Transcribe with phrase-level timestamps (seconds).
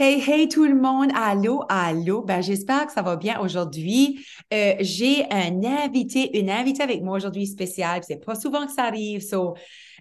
[0.00, 2.22] Hey, hey tout le monde, allô, allô.
[2.22, 4.24] Ben, j'espère que ça va bien aujourd'hui.
[4.54, 8.02] Euh, j'ai un invité, une invitée avec moi aujourd'hui spéciale.
[8.06, 9.22] C'est pas souvent que ça arrive.
[9.22, 9.56] So,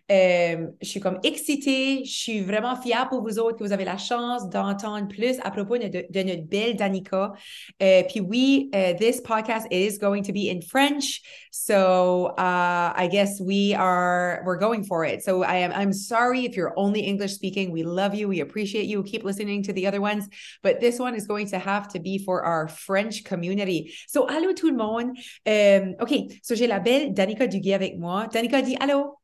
[0.09, 3.83] euh, je suis comme excitée, je suis vraiment fière pour vous autres que vous avez
[3.83, 7.33] la chance d'entendre plus à propos de, de notre belle Danica.
[7.81, 13.09] Euh, puis oui, uh, this podcast is going to be in French, so uh, I
[13.11, 15.23] guess we are we're going for it.
[15.23, 17.71] So I am I'm sorry if you're only English speaking.
[17.71, 19.03] We love you, we appreciate you.
[19.03, 20.27] Keep listening to the other ones,
[20.63, 23.93] but this one is going to have to be for our French community.
[24.07, 25.17] So allô tout le monde.
[25.45, 28.27] Um, ok, so j'ai la belle Danica Duguay avec moi.
[28.31, 29.17] Danica dit allô.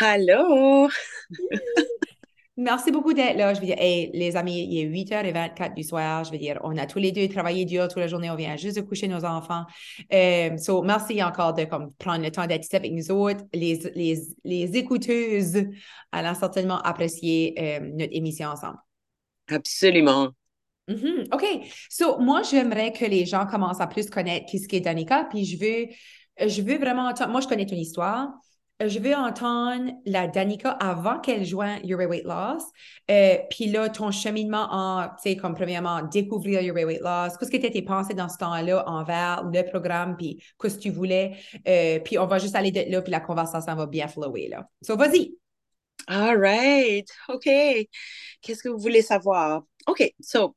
[0.00, 0.88] Allô!
[2.58, 3.54] Merci beaucoup d'être là.
[3.54, 6.24] Je veux dire, hey, les amis, il est 8h24 du soir.
[6.24, 8.30] Je veux dire, on a tous les deux travaillé dur toute la journée.
[8.30, 9.64] On vient juste de coucher nos enfants.
[10.12, 13.44] Euh, so, merci encore de comme, prendre le temps d'être ici avec nous autres.
[13.54, 15.66] Les, les, les écouteuses
[16.10, 18.78] allons certainement apprécier euh, notre émission ensemble.
[19.46, 20.30] Absolument.
[20.88, 21.32] Mm-hmm.
[21.32, 21.70] OK.
[21.88, 25.28] So, moi, j'aimerais que les gens commencent à plus connaître qui ce qu'est Danica.
[25.30, 27.30] Puis, je veux, je veux vraiment entendre.
[27.30, 28.32] Moi, je connais ton histoire
[28.80, 32.62] je veux entendre la Danica avant qu'elle joigne Your Weight Loss.
[33.10, 37.36] Euh, puis là, ton cheminement en, tu sais, comme premièrement, découvrir Your Weight Loss.
[37.36, 40.90] Qu'est-ce que tu étais pensé dans ce temps-là envers le programme, puis qu'est-ce que tu
[40.90, 41.36] voulais?
[41.66, 44.68] Euh, puis on va juste aller de là, puis la conversation va bien flower, là.
[44.82, 45.34] So, vas-y.
[46.06, 47.08] All right.
[47.28, 47.44] OK.
[48.40, 49.62] Qu'est-ce que vous voulez savoir?
[49.86, 50.14] OK.
[50.20, 50.54] So,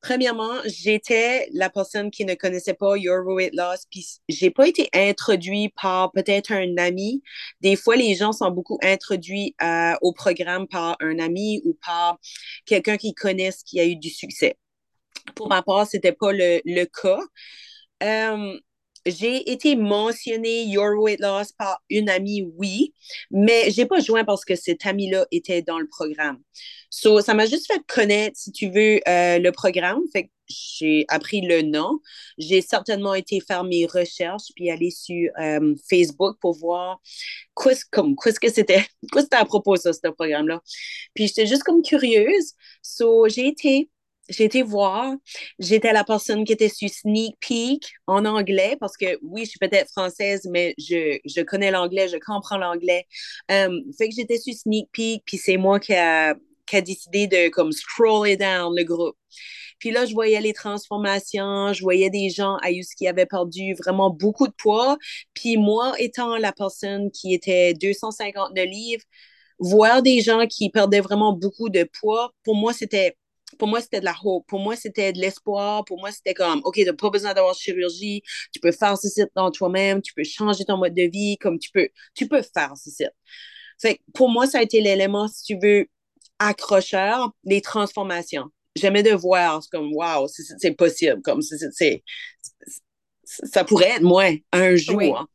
[0.00, 4.88] Premièrement, j'étais la personne qui ne connaissait pas Your Weight Loss, puis j'ai pas été
[4.94, 7.22] introduit par peut-être un ami.
[7.60, 12.18] Des fois, les gens sont beaucoup introduits euh, au programme par un ami ou par
[12.64, 14.56] quelqu'un qu'ils connaissent qui a eu du succès.
[15.34, 17.20] Pour ma part, c'était pas le, le cas.
[18.04, 18.58] Euh,
[19.06, 22.94] j'ai été mentionné Your Weight Loss par une amie, oui,
[23.30, 26.38] mais j'ai pas joint parce que cette amie-là était dans le programme.
[26.90, 30.00] So, ça m'a juste fait connaître, si tu veux, euh, le programme.
[30.12, 32.00] Fait que j'ai appris le nom.
[32.38, 37.00] J'ai certainement été faire mes recherches puis aller sur euh, Facebook pour voir
[37.56, 40.62] qu'est-ce que c'était, quoi c'était à propos de ce programme-là.
[41.14, 42.52] Puis j'étais juste comme curieuse.
[42.82, 43.90] So, j'ai été
[44.28, 45.14] j'ai été voir,
[45.58, 49.58] j'étais la personne qui était sur Sneak Peek en anglais parce que oui, je suis
[49.58, 53.06] peut-être française, mais je, je connais l'anglais, je comprends l'anglais.
[53.50, 56.34] Um, fait que j'étais sur Sneak Peek, puis c'est moi qui a,
[56.66, 59.16] qui a décidé de comme scroller down le groupe.
[59.78, 64.10] Puis là, je voyais les transformations, je voyais des gens à qui avaient perdu vraiment
[64.10, 64.96] beaucoup de poids.
[65.34, 69.04] Puis moi, étant la personne qui était 259 livres,
[69.58, 73.16] voir des gens qui perdaient vraiment beaucoup de poids, pour moi, c'était
[73.58, 74.46] pour moi, c'était de la hope.
[74.46, 75.84] Pour moi, c'était de l'espoir.
[75.84, 78.22] Pour moi, c'était comme, OK, tu n'as pas besoin d'avoir chirurgie.
[78.52, 80.00] Tu peux faire ceci dans toi-même.
[80.02, 81.88] Tu peux changer ton mode de vie comme tu peux.
[82.14, 83.04] Tu peux faire ceci.
[83.80, 85.86] Fait pour moi, ça a été l'élément, si tu veux,
[86.38, 88.46] accrocheur, les transformations.
[88.76, 91.20] J'aimais de voir, c'est comme, wow, c'est possible.
[91.22, 92.02] Comme, c'est
[93.24, 95.26] ça pourrait être moi un jour.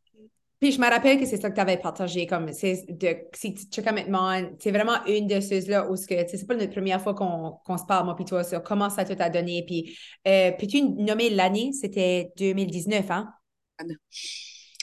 [0.63, 3.53] Puis je me rappelle que c'est ça que tu avais partagé, comme c'est de si
[3.53, 3.81] tu
[4.59, 8.05] c'est vraiment une de ceux-là où ce c'est pas la première fois qu'on se parle,
[8.05, 9.65] moi puis toi, sur comment ça t'a donné.
[9.67, 11.73] Puis euh, peux-tu nommer l'année?
[11.73, 13.33] C'était 2019, hein?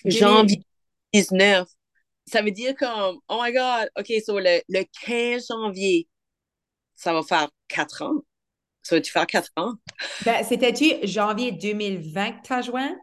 [0.05, 0.63] Janvier
[1.15, 1.67] 2019.
[2.27, 6.09] Ça veut dire comme, oh my God, OK, so le, le 15 janvier,
[6.95, 8.21] ça va faire quatre ans.
[8.83, 9.73] Ça va-tu faire quatre ans?
[10.27, 12.99] Ben, c'était-tu janvier 2020 que tu as joint?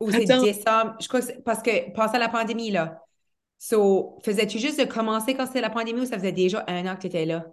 [0.00, 0.96] Ou c'est décembre?
[1.00, 3.02] Je crois que parce que passé à la pandémie, là.
[3.58, 6.96] So, faisais-tu juste de commencer quand c'était la pandémie ou ça faisait déjà un an
[6.96, 7.44] que tu étais là?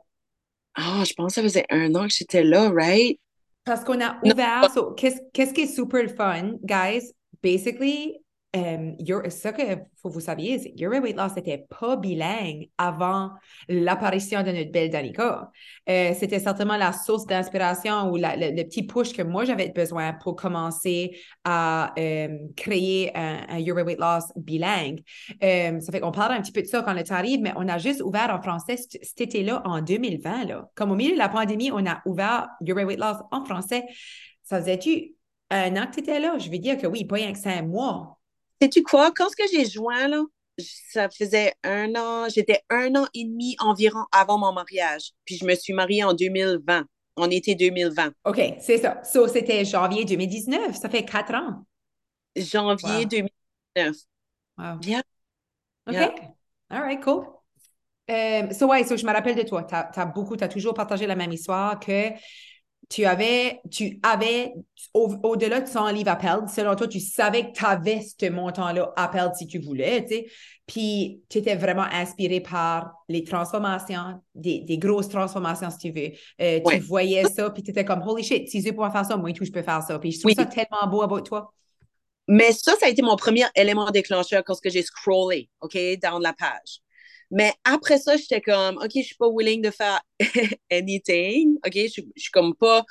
[0.75, 3.19] Ah, je pense que ça faisait un an que j'étais là, right?
[3.65, 4.71] Parce qu'on a ouvert.
[4.73, 7.11] So, qu'est-ce qui est super fun, guys?
[7.43, 8.17] Basically,
[8.57, 8.95] um,
[9.29, 13.31] ce que faut vous saviez, Your Weight Loss n'était pas bilingue avant
[13.67, 15.51] l'apparition de notre belle Danica.
[15.89, 20.35] Euh, c'était certainement la source d'inspiration ou le, petit push que moi j'avais besoin pour
[20.35, 25.01] commencer à euh, créer un, Your Weight Loss bilingue.
[25.43, 27.53] Euh, ça fait qu'on parle un petit peu de ça quand le temps arrive, mais
[27.55, 30.45] on a juste ouvert en français cet été-là en 2020.
[30.45, 30.69] Là.
[30.75, 33.83] Comme au milieu de la pandémie, on a ouvert Your Weight Loss en français.
[34.43, 35.15] Ça faisait-tu
[35.49, 36.37] un an que tu étais là?
[36.37, 38.16] Je veux dire que oui, pas rien que cinq mois.
[38.61, 39.11] Sais-tu quoi?
[39.11, 40.23] Quand que j'ai joint, là,
[40.57, 45.11] ça faisait un an, j'étais un an et demi environ avant mon mariage.
[45.25, 48.13] Puis je me suis mariée en 2020, en été 2020.
[48.25, 49.01] OK, c'est ça.
[49.03, 50.75] So, c'était janvier 2019.
[50.75, 51.65] Ça fait quatre ans.
[52.35, 53.95] Janvier 2019.
[54.57, 54.77] Wow.
[54.79, 55.01] Bien.
[55.87, 55.95] OK.
[56.69, 57.25] All right, cool.
[58.09, 59.63] Um, so, ouais, so je me rappelle de toi.
[59.63, 62.11] Tu as, beaucoup, tu as toujours partagé la même histoire que
[62.89, 64.53] tu avais, tu avais
[64.93, 68.93] au-delà de 100 livres à perdre, selon toi, tu savais que tu avais ce montant-là
[68.95, 70.27] à perdre si tu voulais, tu sais.
[70.65, 76.11] Puis tu étais vraiment inspiré par les transformations, des, des grosses transformations, si tu veux.
[76.41, 79.17] Euh, tu voyais ça, puis tu étais comme, holy shit, si je peux faire ça,
[79.17, 79.99] moi tout, je peux faire ça.
[79.99, 81.53] Puis je trouve ça tellement beau about toi.
[82.27, 86.33] Mais ça, ça a été mon premier élément déclencheur quand j'ai scrollé, OK, dans la
[86.33, 86.81] page.
[87.31, 90.01] Mais après ça, j'étais comme, OK, je suis pas willing de faire
[90.71, 91.57] anything.
[91.65, 92.85] OK, je, suis comme pas.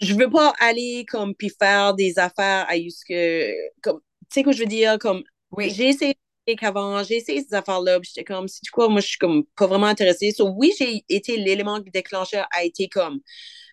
[0.00, 2.76] Je veux pas aller comme puis faire des affaires à
[3.08, 3.52] que.
[3.82, 4.00] Comme,
[4.30, 4.98] tu sais quoi je veux dire?
[4.98, 5.70] Comme, oui.
[5.70, 6.14] j'ai essayé
[6.54, 9.66] qu'avant, j'ai essayé ces affaires-là, j'étais comme, si tu quoi, moi, je suis comme pas
[9.66, 10.30] vraiment intéressée.
[10.30, 13.20] So, oui, j'ai été l'élément déclencheur a été comme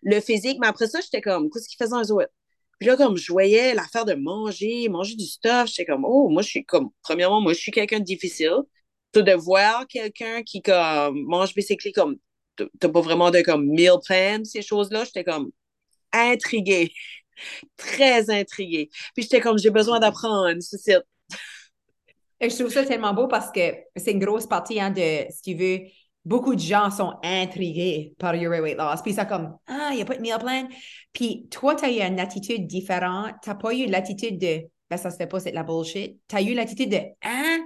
[0.02, 2.32] le physique, mais après ça, j'étais comme, qu'est-ce qu'ils faisaient eux autres?
[2.80, 6.42] Puis là, comme je voyais l'affaire de manger, manger du stuff, j'étais comme, oh, moi,
[6.42, 8.58] je suis comme, premièrement, moi, je suis quelqu'un de difficile
[9.22, 12.18] de voir quelqu'un qui comme mange basically comme
[12.56, 15.52] t'as pas vraiment de comme meal plan ces choses-là j'étais comme
[16.12, 16.92] intriguée
[17.78, 21.00] très intriguée puis j'étais comme j'ai besoin d'apprendre c'est
[22.42, 25.54] je trouve ça tellement beau parce que c'est une grosse partie hein, de si tu
[25.56, 25.80] veux
[26.26, 29.02] beaucoup de gens sont intrigués par Your Weight Loss.
[29.02, 30.68] Puis ça comme, ah, il n'y a pas de meal plan.
[31.12, 33.34] Puis toi, tu as eu une attitude différente.
[33.44, 36.20] Tu n'as pas eu l'attitude de, ben ça se fait pas, c'est de la bullshit.
[36.28, 37.58] Tu as eu l'attitude de, ah,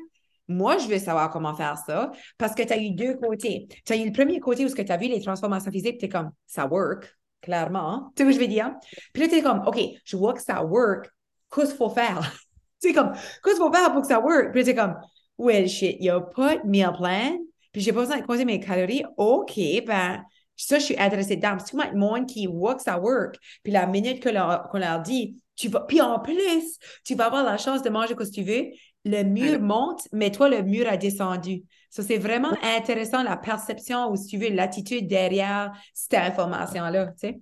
[0.47, 3.67] moi, je veux savoir comment faire ça parce que tu as eu deux côtés.
[3.85, 6.09] Tu as eu le premier côté où tu as vu les transformations physiques, tu es
[6.09, 8.11] comme, ça work, clairement.
[8.15, 8.71] Tu sais ce que je veux dire?
[9.13, 11.09] Puis là, tu es comme, OK, je vois que ça work.
[11.53, 12.19] Qu'est-ce qu'il faut faire?
[12.81, 14.51] tu sais, comme, qu'est-ce qu'il faut faire pour que ça work?
[14.51, 14.95] Puis là, tu es comme,
[15.37, 17.37] well, shit, il a pas de meal plan.
[17.71, 19.03] Puis j'ai pas besoin de compter mes calories.
[19.17, 20.23] OK, ben,
[20.55, 21.57] ça, je suis intéressée dedans.
[21.63, 23.37] C'est comme le monde qui que ça work.
[23.63, 27.43] Puis la minute qu'on leur, leur dit, tu vas, puis en plus, tu vas avoir
[27.43, 28.65] la chance de manger ce que tu veux
[29.05, 31.63] le mur monte, mais toi, le mur a descendu.
[31.89, 37.29] Ça, c'est vraiment intéressant, la perception ou, si tu veux, l'attitude derrière cette information-là, tu
[37.29, 37.39] sais.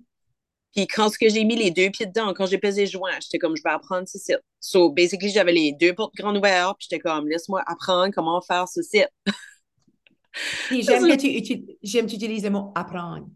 [0.76, 3.56] Puis quand que j'ai mis les deux pieds dedans, quand j'ai pesé joint, j'étais comme,
[3.56, 4.42] je vais apprendre ce site.
[4.60, 8.68] So, basically, j'avais les deux portes grandes ouvertes, puis j'étais comme, laisse-moi apprendre comment faire
[8.68, 9.10] ce site.
[10.70, 13.28] j'aime que tu, j'aime tu utilises le mot apprendre.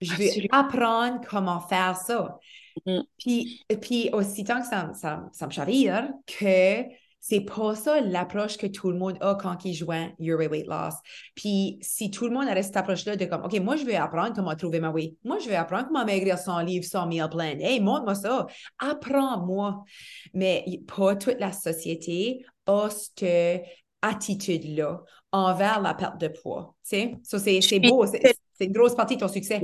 [0.00, 2.38] Je veux apprendre comment faire ça.
[2.86, 3.04] Mm-hmm.
[3.18, 6.84] Puis, puis aussi tant que ça, ça, ça me chavire que
[7.26, 10.92] c'est pas ça l'approche que tout le monde a quand il joint Your Weight Loss.
[11.34, 14.34] Puis si tout le monde a cette approche-là de comme, OK, moi, je vais apprendre
[14.34, 15.16] comment trouver ma weight.
[15.24, 17.56] Moi, je vais apprendre comment maigrir sans livre, sans meal plan.
[17.58, 18.46] Hey, montre-moi ça.
[18.78, 19.84] Apprends-moi.
[20.34, 23.64] Mais pas toute la société a cette
[24.02, 26.74] attitude-là envers la perte de poids.
[26.86, 27.14] Tu sais?
[27.24, 28.04] So, c'est beau.
[28.04, 29.62] C'est une grosse partie de ton succès.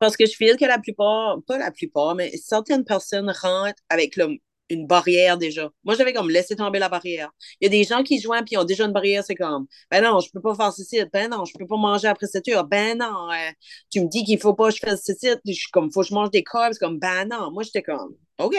[0.00, 4.16] Parce que je feel que la plupart, pas la plupart, mais certaines personnes rentrent avec
[4.16, 4.38] le
[4.70, 5.70] une barrière déjà.
[5.84, 7.30] Moi, j'avais comme laissé tomber la barrière.
[7.60, 10.02] Il y a des gens qui joignent puis ont déjà une barrière, c'est comme ben
[10.02, 12.64] non, je peux pas faire ceci, ben non, je peux pas manger après cette heure,
[12.66, 13.50] ben non, euh,
[13.90, 16.08] tu me dis qu'il faut pas que je fasse ceci, je suis comme faut que
[16.08, 17.50] je mange des carbs, comme ben non.
[17.52, 18.56] Moi, j'étais comme OK.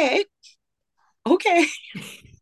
[1.25, 1.45] OK.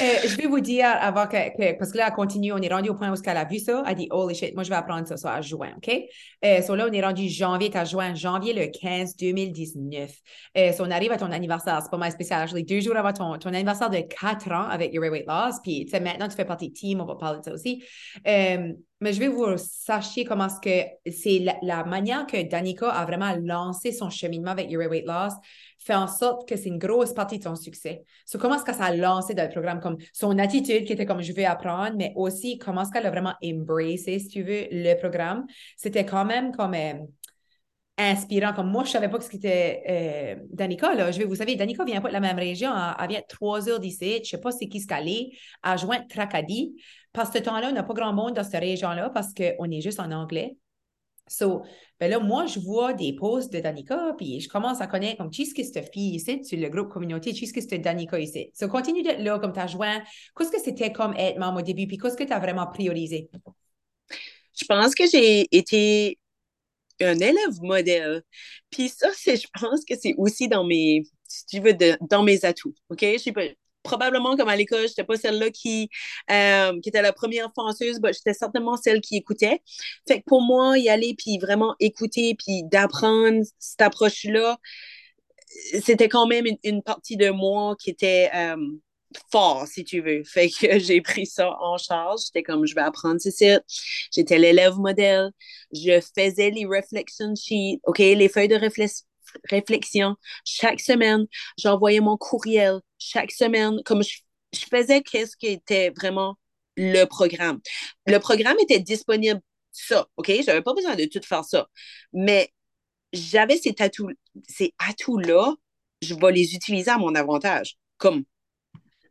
[0.00, 2.88] Euh, je vais vous dire avant que, parce que là, elle continue, on est rendu
[2.88, 5.06] au point où elle a vu ça, elle dit Holy shit, moi je vais apprendre
[5.06, 5.88] ça, ça à juin, OK?
[6.44, 10.10] Euh, so là, on est rendu janvier, tu as juin, janvier le 15 2019.
[10.58, 13.38] Euh, so on arrive à ton anniversaire, c'est pas mal spécial, deux jours avant ton,
[13.38, 16.74] ton anniversaire de 4 ans avec Your Weight Loss, puis maintenant tu fais partie de
[16.74, 17.84] team, on va parler de ça aussi.
[18.26, 23.04] Euh, mais je vais vous sachiez comment ce que c'est la, manière que Danica a
[23.04, 25.34] vraiment lancé son cheminement avec Your Weight Loss
[25.78, 28.04] fait en sorte que c'est une grosse partie de son succès.
[28.24, 31.04] So, comment est-ce que ça a lancé dans le programme, comme son attitude qui était
[31.04, 34.66] comme je vais apprendre, mais aussi comment est-ce qu'elle a vraiment embrassé, si tu veux,
[34.70, 35.44] le programme.
[35.76, 36.94] C'était quand même comme euh,
[37.96, 38.52] inspirant.
[38.52, 40.94] Comme moi, je ne savais pas ce qu'était euh, Danica.
[40.94, 41.10] Là.
[41.10, 42.72] Je vais vous savez, Danica vient pas de la même région.
[43.00, 44.16] Elle, vient de trois heures d'ici.
[44.16, 45.30] Je ne sais pas c'est qui qu'elle est.
[45.64, 46.74] Elle joint Tracadie.
[47.12, 49.80] Parce que ce temps-là, on n'a pas grand monde dans cette région-là parce qu'on est
[49.80, 50.56] juste en anglais.
[51.26, 51.62] So,
[51.98, 55.30] ben là, moi, je vois des posts de Danica, puis je commence à connaître comme
[55.30, 58.50] qu'est-ce que cette fille ici, sur le groupe communauté, qu'est-ce que c'est Danica ici.
[58.52, 60.02] So, continue d'être là comme tu as joint.
[60.36, 63.30] Qu'est-ce que c'était comme être membre au début, puis qu'est-ce que tu as vraiment priorisé?
[64.54, 66.18] Je pense que j'ai été
[67.00, 68.22] un élève modèle.
[68.70, 72.44] Puis ça, c'est, je pense que c'est aussi dans mes, si tu veux, dans mes
[72.44, 72.74] atouts.
[72.90, 73.00] OK?
[73.00, 73.42] Je pas,
[73.84, 75.88] probablement comme à l'école, je n'étais pas celle-là qui,
[76.30, 79.60] euh, qui était la première fonceuse, mais j'étais certainement celle qui écoutait.
[80.08, 84.58] Fait que pour moi, y aller, puis vraiment écouter, puis d'apprendre cette approche-là,
[85.82, 88.56] c'était quand même une, partie de moi qui était euh,
[89.30, 90.24] fort, si tu veux.
[90.24, 92.22] Fait que j'ai pris ça en charge.
[92.26, 93.50] J'étais comme, je vais apprendre ceci.
[94.12, 95.30] J'étais l'élève modèle.
[95.74, 99.04] Je faisais les reflection sheets, OK, les feuilles de réflexion
[99.50, 101.26] réflexion chaque semaine.
[101.58, 103.80] J'envoyais mon courriel chaque semaine.
[103.84, 104.18] Comme je,
[104.70, 106.36] faisais qu'est-ce qui était vraiment
[106.76, 107.60] le programme.
[108.06, 109.40] Le programme était disponible
[109.72, 110.32] ça, OK?
[110.44, 111.68] J'avais pas besoin de tout faire ça.
[112.12, 112.52] Mais
[113.12, 114.10] j'avais ces atouts,
[114.48, 115.54] ces atouts-là,
[116.02, 117.76] je vais les utiliser à mon avantage.
[117.98, 118.24] Comme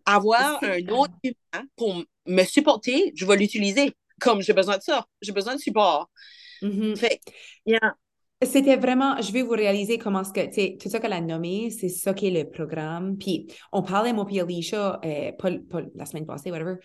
[0.05, 3.93] avoir un autre humain pour me supporter, je vais l'utiliser.
[4.19, 6.09] Comme j'ai besoin de ça, j'ai besoin de support.
[6.63, 6.95] Mm-hmm.
[6.95, 7.19] Fait,
[8.41, 11.21] C'était vraiment, je vais vous réaliser comment ce que, tu sais, tout ça qu'elle a
[11.21, 13.17] nommé, c'est ça qui est le programme.
[13.17, 15.49] Puis on parlait, moi, puis Alicia, euh, pas,
[15.95, 16.75] la semaine passée, whatever.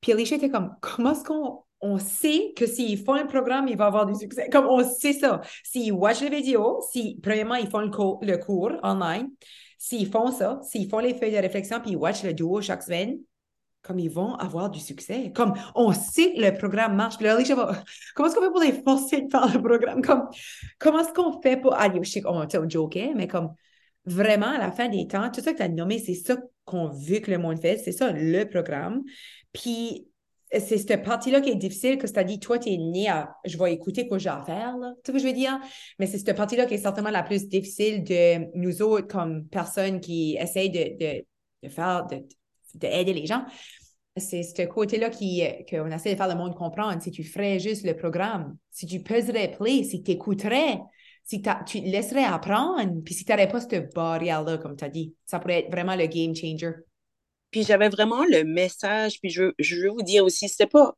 [0.00, 3.76] Puis Alicia était comme, comment est-ce qu'on on sait que s'ils font un programme, il
[3.76, 4.48] va avoir du succès?
[4.50, 5.40] Comme on sait ça.
[5.64, 9.30] S'ils watchent les vidéos, si, premièrement, ils font le, cours, le cours online,
[9.78, 12.82] s'ils font ça, s'ils font les feuilles de réflexion, puis ils watchent le duo chaque
[12.82, 13.18] semaine,
[13.82, 15.32] comme ils vont avoir du succès.
[15.34, 17.16] Comme on sait que le programme marche.
[17.16, 17.36] Puis là,
[18.14, 20.02] comment est-ce qu'on fait pour les forcer de faire le programme?
[20.02, 20.28] Comme,
[20.78, 21.74] comment est-ce qu'on fait pour.
[21.74, 23.54] Ah, je sais qu'on on joke, mais comme
[24.04, 26.88] vraiment, à la fin des temps, tout ça que tu as nommé, c'est ça qu'on
[26.88, 29.02] veut que le monde fasse, c'est ça le programme.
[29.52, 30.08] Puis
[30.50, 33.36] c'est cette partie-là qui est difficile, que tu as dit, toi, tu es né à,
[33.44, 34.94] je vais écouter quoi j'ai à faire, là.
[35.04, 35.58] Tu ce que je veux dire?
[35.98, 40.00] Mais c'est cette partie-là qui est certainement la plus difficile de nous autres comme personnes
[40.00, 42.06] qui essayent de, faire,
[42.82, 43.44] aider les gens.
[44.16, 47.00] C'est ce côté-là qui, qu'on essaie de faire le monde comprendre.
[47.00, 50.80] Si tu ferais juste le programme, si tu peserais play, si tu écouterais,
[51.24, 54.88] si tu te laisserais apprendre, puis si tu n'aurais pas cette barrière-là, comme tu as
[54.88, 56.72] dit, ça pourrait être vraiment le game changer.
[57.50, 60.94] Puis j'avais vraiment le message, puis je, je veux vous dire aussi, c'était pas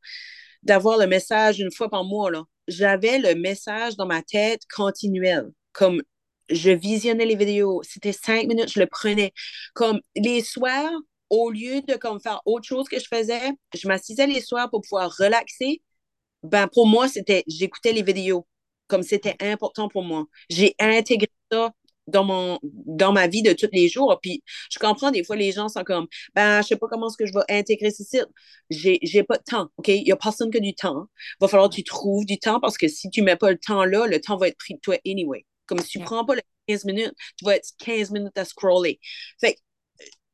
[0.63, 2.43] d'avoir le message une fois par mois, là.
[2.67, 6.01] J'avais le message dans ma tête continuel, comme
[6.49, 9.33] je visionnais les vidéos, c'était cinq minutes, je le prenais.
[9.73, 10.91] Comme les soirs,
[11.31, 13.41] au lieu de comme faire autre chose que je faisais,
[13.75, 15.81] je m'assisais les soirs pour pouvoir relaxer.
[16.43, 18.47] Ben pour moi, c'était j'écoutais les vidéos
[18.87, 20.25] comme c'était important pour moi.
[20.49, 21.71] J'ai intégré ça
[22.07, 24.19] dans mon dans ma vie de tous les jours.
[24.21, 27.17] Puis je comprends des fois les gens sont comme ben je sais pas comment est-ce
[27.17, 28.19] que je vais intégrer ceci.
[28.69, 29.69] J'ai j'ai pas de temps.
[29.77, 31.05] OK, il y a personne que du temps.
[31.39, 33.57] Il va falloir que tu trouves du temps parce que si tu mets pas le
[33.57, 35.45] temps là, le temps va être pris de toi anyway.
[35.65, 38.99] Comme si tu prends pas les 15 minutes, tu vas être 15 minutes à scroller.
[39.39, 39.55] Fait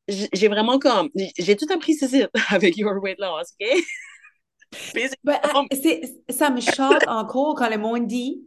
[0.08, 3.68] j'ai vraiment comme j'ai tout appris ceci avec Your Weight Loss, OK?
[5.24, 5.62] Ben, ah,
[6.28, 8.42] ça me choque encore quand le monde dit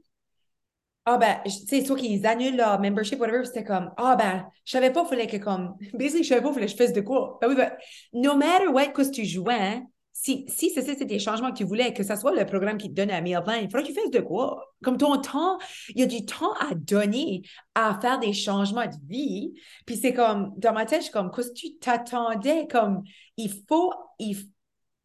[1.05, 4.71] ah ben, tu sais, soit qu'ils annulent leur membership, whatever, c'était comme, ah ben, je
[4.71, 7.39] savais pas, fallait que comme, basically, je savais pas, fallait que je fasse de quoi.
[7.41, 7.71] Ben oui, ben,
[8.13, 9.81] no matter what que tu jouais,
[10.13, 12.93] si, si c'est des changements que tu voulais, que ce soit le programme qui te
[12.93, 14.63] donne un meilleur plan, il faudrait que tu fasses de quoi?
[14.83, 15.57] Comme ton temps,
[15.89, 17.41] il y a du temps à donner
[17.75, 19.53] à faire des changements de vie.
[19.85, 22.67] Puis c'est comme, dans ma tête, je suis comme, qu'est-ce que tu t'attendais?
[22.69, 23.03] Comme,
[23.37, 24.37] il faut, il,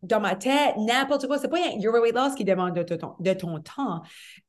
[0.03, 3.33] dans ma tête, n'importe quoi, c'est pas Your Weight Loss qui demande de ton, de
[3.33, 4.03] ton temps,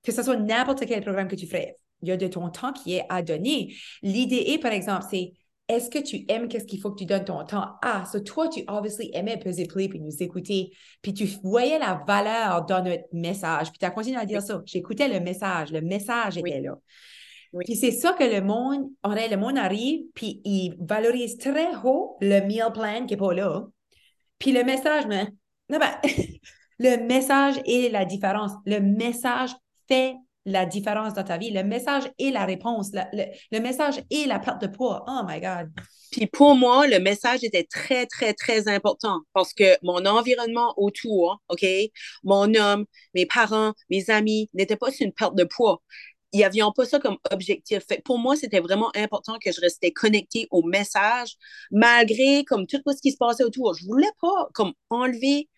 [0.04, 1.78] que ce soit n'importe quel programme que tu ferais.
[2.02, 3.76] Il y a de ton temps qui est à donner.
[4.04, 5.34] L'idée par exemple, c'est
[5.68, 7.76] est-ce que tu aimes qu'est-ce qu'il faut que tu donnes ton temps?
[7.82, 10.72] Ah, so toi, tu obviously aimais peser play puis nous écouter,
[11.02, 14.62] puis tu voyais la valeur dans notre message, puis tu as continué à dire ça.
[14.66, 16.78] J'écoutais le message, le message était là.
[17.66, 21.76] Puis c'est ça que le monde, en vrai, le monde arrive, puis il valorise très
[21.84, 23.66] haut le meal plan qui n'est pas là.
[24.40, 25.28] Puis le message, mais
[25.70, 25.94] non, ben,
[26.80, 28.52] le message est la différence.
[28.66, 29.52] Le message
[29.88, 30.16] fait
[30.48, 31.52] la différence dans ta vie.
[31.52, 32.92] Le message est la réponse.
[32.94, 35.04] Le, message est la perte de poids.
[35.08, 35.70] Oh my God.
[36.12, 41.42] Puis pour moi, le message était très, très, très important parce que mon environnement autour,
[41.50, 41.66] OK,
[42.24, 45.82] mon homme, mes parents, mes amis, n'étaient pas sur une perte de poids.
[46.32, 47.80] Ils n'avaient pas ça comme objectif.
[47.86, 51.36] Fait pour moi, c'était vraiment important que je restais connectée au message,
[51.72, 53.74] malgré comme tout ce qui se passait autour.
[53.74, 55.50] Je voulais pas comme enlever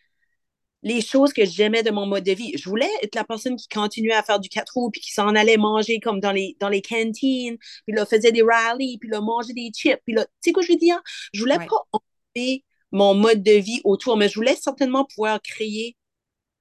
[0.84, 2.54] les choses que j'aimais de mon mode de vie.
[2.58, 5.36] Je voulais être la personne qui continuait à faire du quatre roues, puis qui s'en
[5.36, 9.22] allait manger comme dans les, dans les cantines, puis là, faisait des rallyes, puis là,
[9.22, 11.02] manger des chips, puis là, tu sais quoi je veux dire?
[11.34, 15.96] Je voulais pas enlever mon mode de vie autour, mais je voulais certainement pouvoir créer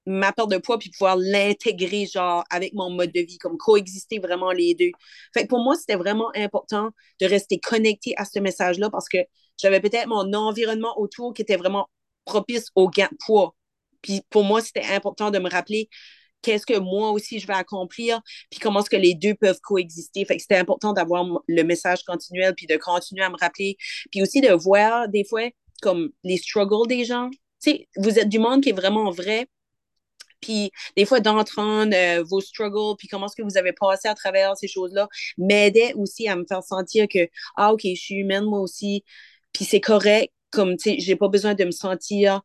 [0.06, 4.18] ma perte de poids, puis pouvoir l'intégrer, genre, avec mon mode de vie, comme coexister
[4.18, 4.90] vraiment les deux.
[5.34, 9.18] Fait que pour moi, c'était vraiment important de rester connecté à ce message-là, parce que
[9.58, 11.88] j'avais peut-être mon environnement autour qui était vraiment
[12.25, 13.54] propice au gain de poids
[14.02, 15.88] puis pour moi, c'était important de me rappeler
[16.42, 20.24] qu'est-ce que moi aussi je vais accomplir, puis comment est-ce que les deux peuvent coexister.
[20.24, 23.76] Fait que c'était important d'avoir le message continuel, puis de continuer à me rappeler,
[24.10, 25.48] puis aussi de voir des fois
[25.82, 27.30] comme les struggles des gens.
[27.62, 29.46] Tu sais, vous êtes du monde qui est vraiment vrai,
[30.40, 34.14] puis des fois d'entendre euh, vos struggles, puis comment est-ce que vous avez passé à
[34.14, 38.44] travers ces choses-là, m'aidait aussi à me faire sentir que, ah, OK, je suis humaine
[38.44, 39.04] moi aussi,
[39.52, 42.42] puis c'est correct, comme, tu sais, j'ai pas besoin de me sentir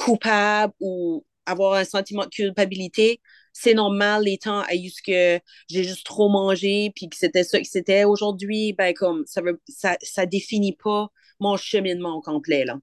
[0.00, 3.20] coupable ou avoir un sentiment de culpabilité,
[3.52, 7.58] c'est normal les temps à eu que j'ai juste trop mangé puis que c'était ça
[7.58, 8.04] que c'était.
[8.04, 11.08] Aujourd'hui, ben comme ça veut ça, ça définit pas
[11.40, 12.78] mon cheminement complet là.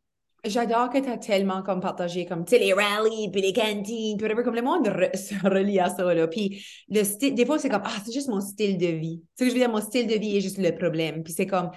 [0.46, 4.22] J'adore que tu as tellement comme partagé comme tu sais les rallyes puis les cantines
[4.22, 6.28] whatever comme le monde se relie à ça là.
[6.28, 9.24] Puis le style des fois c'est comme ah c'est juste mon style de vie.
[9.38, 9.70] Tu sais je veux dire?
[9.70, 11.24] Mon style de vie est juste le problème.
[11.24, 11.72] Puis c'est comme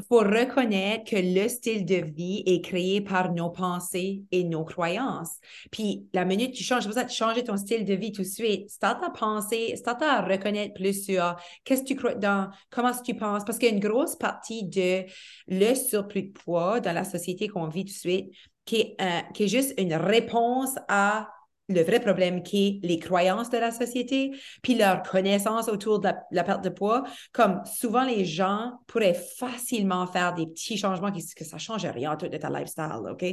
[0.00, 5.36] faut reconnaître que le style de vie est créé par nos pensées et nos croyances.
[5.70, 8.26] Puis la minute tu changes, c'est pour que changes ton style de vie tout de
[8.26, 8.70] suite.
[8.70, 13.14] Start à penser, start à reconnaître plus sur qu'est-ce que tu crois dans, comment tu
[13.14, 15.04] penses, parce qu'il y a une grosse partie de
[15.48, 18.30] le surplus de poids dans la société qu'on vit tout de suite
[18.64, 21.28] qui est, euh, qui est juste une réponse à
[21.70, 26.08] le vrai problème qui est les croyances de la société, puis leur connaissance autour de
[26.30, 27.04] la, perte de poids.
[27.32, 32.16] Comme souvent, les gens pourraient facilement faire des petits changements qui que ça change rien
[32.16, 33.24] de ta lifestyle, OK?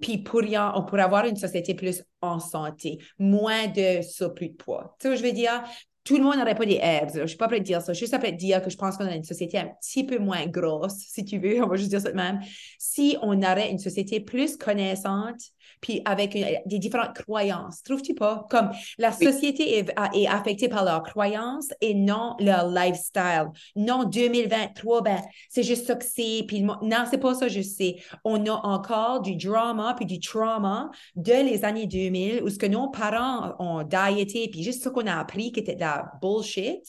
[0.00, 4.54] Puis pour rien, on pourrait avoir une société plus en santé, moins de surplus de
[4.54, 4.96] poids.
[5.00, 5.62] Tu sais je veux dire?
[6.08, 7.12] tout le monde n'aurait pas des abs.
[7.12, 7.92] Je ne suis pas prête à dire ça.
[7.92, 10.04] Je suis juste prête à dire que je pense qu'on a une société un petit
[10.04, 11.62] peu moins grosse, si tu veux.
[11.62, 12.40] On va juste dire ça de même.
[12.78, 15.38] Si on aurait une société plus connaissante,
[15.80, 17.82] puis avec des différentes croyances.
[17.82, 18.46] Trouves-tu pas?
[18.50, 23.48] Comme la société est, est, affectée par leurs croyances et non leur lifestyle.
[23.76, 26.44] Non, 2023, ben, c'est juste ça que c'est.
[26.46, 27.96] Puis non, c'est pas ça, je sais.
[28.24, 32.66] On a encore du drama puis du trauma de les années 2000 où ce que
[32.66, 36.82] nos parents ont diété puis juste ce qu'on a appris qui était de la bullshit.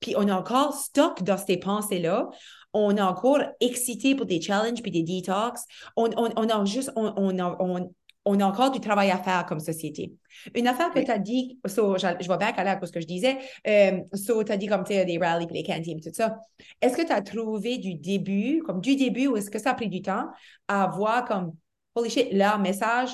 [0.00, 2.30] Puis on a encore stock dans ces pensées-là
[2.74, 5.64] on est encore excité pour des challenges puis des detox.
[5.96, 9.44] On, on, on a juste, on, on, on, on a encore du travail à faire
[9.46, 10.12] comme société.
[10.54, 14.00] Une affaire que tu as dit, je, vais back à ce que je disais, euh,
[14.12, 16.38] tu as dit comme des rallyes, les cantines, tout ça.
[16.80, 19.74] Est-ce que tu as trouvé du début, comme du début, ou est-ce que ça a
[19.74, 20.28] pris du temps
[20.68, 21.54] à voir comme,
[21.94, 23.10] holy shit, leur message,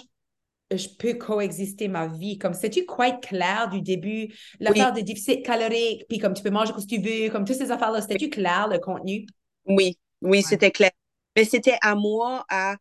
[0.73, 2.39] je peux coexister ma vie?
[2.39, 4.33] Comme, c'est-tu quite clair du début?
[4.61, 7.57] L'affaire de déficit calorique, puis comme tu peux manger ce que tu veux, comme toutes
[7.57, 9.27] ces affaires-là, c'était-tu clair le contenu?
[9.67, 10.91] Oui, oui, c'était clair.
[11.37, 12.77] Mais c'était à moi à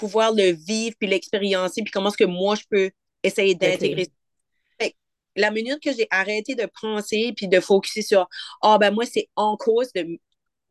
[0.00, 2.90] pouvoir le vivre puis l'expériencer, puis comment est-ce que moi, je peux
[3.22, 4.08] essayer d'intégrer
[5.36, 8.28] La minute que j'ai arrêté de penser puis de focuser sur
[8.62, 10.18] «Ah, ben moi, c'est en cause de...»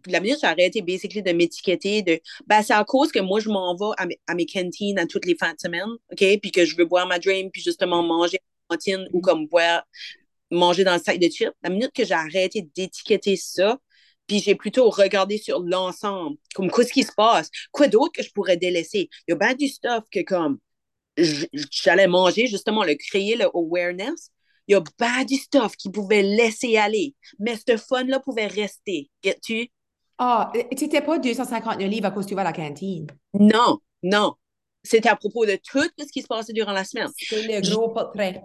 [0.08, 3.40] La minute que j'ai arrêté, basically, de m'étiqueter, de ben, c'est à cause que moi,
[3.40, 3.94] je m'en vais
[4.28, 6.40] à mes, cantines à toutes les fins de semaine, OK?
[6.42, 9.84] Puis que je veux boire ma dream, puis justement manger en cantine ou comme boire,
[10.52, 11.54] manger dans le sac de chips.
[11.64, 13.78] La minute que j'ai arrêté d'étiqueter ça,
[14.30, 18.32] puis j'ai plutôt regardé sur l'ensemble, comme qu'est-ce qui se passe, quoi d'autre que je
[18.32, 19.10] pourrais délaisser?
[19.28, 20.60] Il y a bien du stuff que comme
[21.18, 24.30] j'allais manger, justement, le créer le awareness.
[24.68, 29.10] Il y a bien du stuff qui pouvait laisser aller, mais ce fun-là pouvait rester.
[29.24, 29.68] Get-tu?
[30.20, 33.08] Ah, oh, tu n'étais pas 250 livres à cause que tu vas à la cantine?
[33.34, 34.36] Non, non.
[34.84, 37.10] C'était à propos de tout ce qui se passait durant la semaine.
[37.18, 38.44] C'est le gros portrait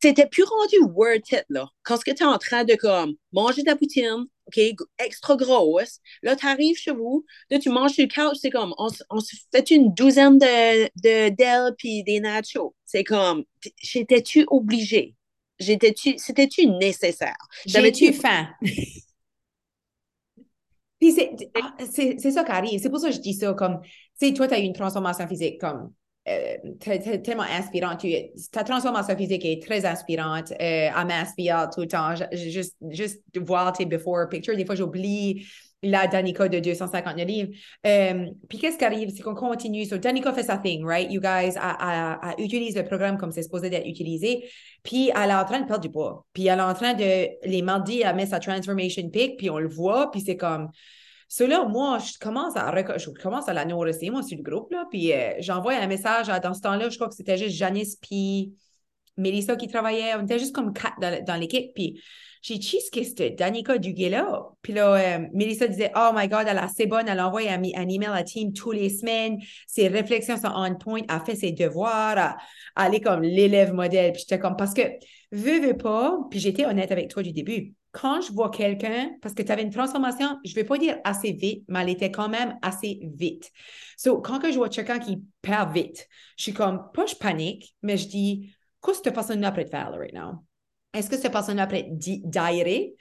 [0.00, 1.68] c'était plus rendu worth it, là.
[1.82, 4.60] Quand tu es en train de, comme, manger de la poutine, OK,
[4.98, 8.74] extra grosse, là, tu arrives chez vous, là, tu manges sur le couch, c'est comme,
[8.78, 12.74] on, on se fait une douzaine de, de d'ailes puis des nachos.
[12.84, 13.44] C'est comme,
[13.82, 15.14] j'étais-tu obligée?
[15.58, 17.36] J'étais-tu, c'était-tu nécessaire?
[17.66, 18.48] J'avais-tu faim?
[21.00, 21.16] Puis
[21.54, 22.80] ah, c'est, c'est, ça qui arrive.
[22.80, 24.72] C'est pour ça que je dis ça, comme, tu sais, toi, tu as eu une
[24.72, 25.92] transformation physique, comme,
[27.22, 28.04] tellement inspirante.
[28.52, 30.52] ta transformation physique est très inspirante.
[30.52, 32.14] Euh, elle m'inspire tout le temps.
[32.32, 32.76] Juste,
[33.36, 34.56] voir tes before pictures.
[34.56, 35.46] Des fois, j'oublie
[35.82, 37.50] la Danica de 250 livres.
[37.86, 39.10] Euh, puis qu'est-ce qui arrive?
[39.14, 39.84] C'est qu'on continue.
[39.84, 41.10] So, Danica fait sa thing, right?
[41.10, 44.44] You guys, elle, utilise le programme comme c'est supposé d'être utilisé.
[44.82, 46.26] Puis elle est en train de perdre du poids.
[46.32, 49.58] Puis elle est en train de, les mardis, elle met sa transformation pic, puis on
[49.58, 50.70] le voit, puis c'est comme
[51.28, 54.72] So là, moi, je commence à, je commence à la nourrir, moi, sur le groupe,
[54.72, 57.96] là, puis euh, j'envoie un message dans ce temps-là, je crois que c'était juste Janice
[57.96, 58.54] puis
[59.18, 62.00] Mélissa qui travaillait, on était juste comme quatre dans, l'équipe, puis
[62.40, 64.48] j'ai dit, qu'est-ce que Danica Duguay-là?
[64.62, 67.62] Puis là, euh, Mélissa disait, oh my God, elle est assez bonne, elle envoie un,
[67.62, 72.36] email à Team tous les semaines, ses réflexions sont on point, elle fait ses devoirs,
[72.76, 74.12] elle, est comme l'élève modèle.
[74.12, 74.82] Puis j'étais comme, parce que,
[75.32, 79.34] veux, veux pas, puis j'étais honnête avec toi du début, quand je vois quelqu'un, parce
[79.34, 82.10] que tu avais une transformation, je ne vais pas dire assez vite, mais elle était
[82.10, 83.50] quand même assez vite.
[83.96, 87.74] So, quand que je vois quelqu'un qui perd vite, je suis comme, pas je panique,
[87.82, 90.44] mais je dis, qu'est-ce que cette personne-là peut faire right now?
[90.92, 92.94] Est-ce que cette personne-là peut diarrhée?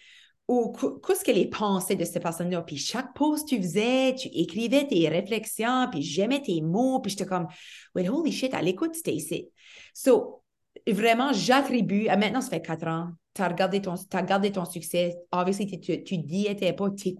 [0.48, 2.62] Ou qu'est-ce que les pensées de cette personne-là?
[2.62, 7.26] Puis chaque pause tu faisais, tu écrivais tes réflexions, puis j'aimais tes mots, puis j'étais
[7.26, 7.48] comme,
[7.94, 9.50] well, holy shit, à l'écoute, Stacy.
[9.94, 10.42] So,
[10.88, 15.16] vraiment, j'attribue, maintenant, ça fait quatre ans, tu as regardé ton, gardé ton succès.
[15.32, 17.16] Obviously, tu, tu diétais pas, tu.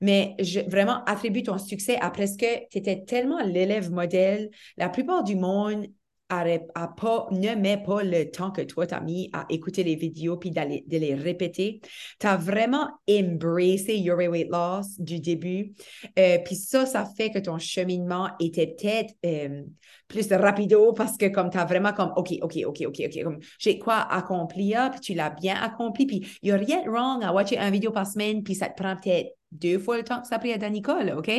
[0.00, 4.50] Mais je, vraiment, attribue ton succès à presque, tu étais tellement l'élève modèle.
[4.76, 5.86] La plupart du monde
[6.28, 10.50] pas, ne mets pas le temps que toi t'as mis à écouter les vidéos puis
[10.50, 11.80] d'aller de les répéter.
[12.18, 15.72] Tu as vraiment embrassé Your Weight Loss du début.
[16.18, 19.62] Euh, puis ça, ça fait que ton cheminement était peut-être euh,
[20.06, 23.38] plus rapido parce que comme tu as vraiment comme OK, OK, OK, OK, OK, comme
[23.58, 27.22] j'ai quoi accomplir, puis tu l'as bien accompli, puis il n'y a rien de wrong
[27.22, 30.20] à watcher un vidéo par semaine, puis ça te prend peut-être deux fois le temps
[30.20, 31.30] que ça a pris à Danica, OK?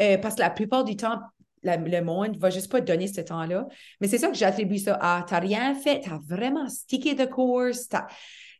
[0.00, 1.18] Euh, parce que la plupart du temps,
[1.62, 3.66] le monde va juste pas donner ce temps-là.
[4.00, 5.24] Mais c'est ça que j'attribue ça à.
[5.26, 7.88] Tu n'as rien fait, tu as vraiment stické de course,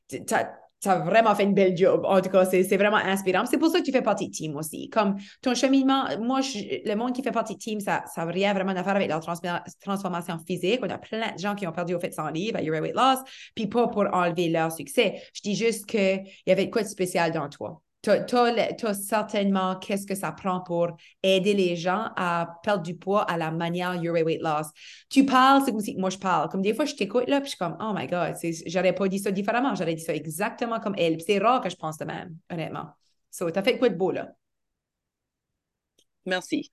[0.08, 2.02] tu as, vraiment fait une belle job.
[2.04, 3.46] En tout cas, c'est vraiment inspirant.
[3.46, 4.88] C'est pour ça que tu fais partie de team aussi.
[4.90, 8.72] Comme ton cheminement, moi, le monde qui fait partie de team, ça n'a rien vraiment
[8.72, 10.80] à faire avec leur transformation physique.
[10.82, 12.94] On a plein de gens qui ont perdu au fait sans livre à Your Weight
[12.94, 13.18] Loss,
[13.54, 15.22] puis pas pour enlever leur succès.
[15.34, 20.06] Je dis juste qu'il y avait quoi de spécial dans toi tu as, certainement qu'est-ce
[20.06, 24.14] que ça prend pour aider les gens à perdre du poids à la manière Your
[24.14, 24.66] Weight Loss.
[25.08, 26.48] Tu parles, c'est comme si moi je parle.
[26.48, 28.34] Comme des fois, je t'écoute là, puis je suis comme, oh my God,
[28.66, 31.20] j'aurais pas dit ça différemment, j'aurais dit ça exactement comme elle.
[31.20, 32.88] c'est rare que je pense de même, honnêtement.
[33.30, 34.28] So, as fait quoi de beau là?
[36.24, 36.70] Merci.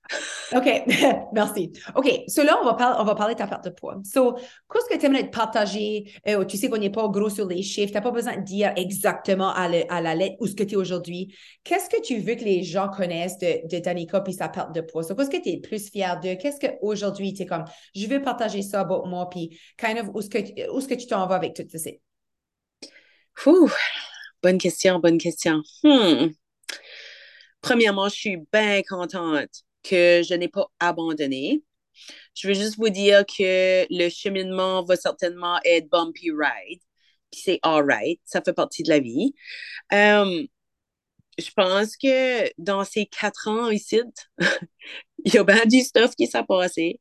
[0.54, 0.84] OK,
[1.32, 1.72] merci.
[1.96, 3.96] OK, so là, on va, parler, on va parler de ta perte de poids.
[4.04, 6.12] So, qu'est-ce que tu aimerais te partager?
[6.28, 8.44] Euh, tu sais qu'on n'est pas gros sur les chiffres, tu n'as pas besoin de
[8.44, 11.34] dire exactement à, la lettre où ce que tu es aujourd'hui.
[11.64, 14.82] Qu'est-ce que tu veux que les gens connaissent de, de Danica puis sa perte de
[14.82, 15.02] poids?
[15.02, 16.34] So, qu'est-ce que tu es le plus fier de?
[16.34, 20.20] Qu'est-ce qu'aujourd'hui, tu es comme, je veux partager ça avec moi, puis kind of, où
[20.20, 21.90] est-ce que, que tu t'en vas avec tout ça?
[23.46, 23.70] Ouh,
[24.42, 25.60] bonne question, bonne question.
[25.82, 26.28] Hmm
[27.60, 29.50] premièrement, je suis bien contente
[29.82, 31.62] que je n'ai pas abandonné.
[32.34, 36.80] Je veux juste vous dire que le cheminement va certainement être bumpy ride.
[37.30, 39.34] Puis c'est all right, ça fait partie de la vie.
[39.92, 40.46] Euh,
[41.38, 44.00] je pense que dans ces quatre ans ici,
[45.24, 47.00] il y a bien du stuff qui s'est passé.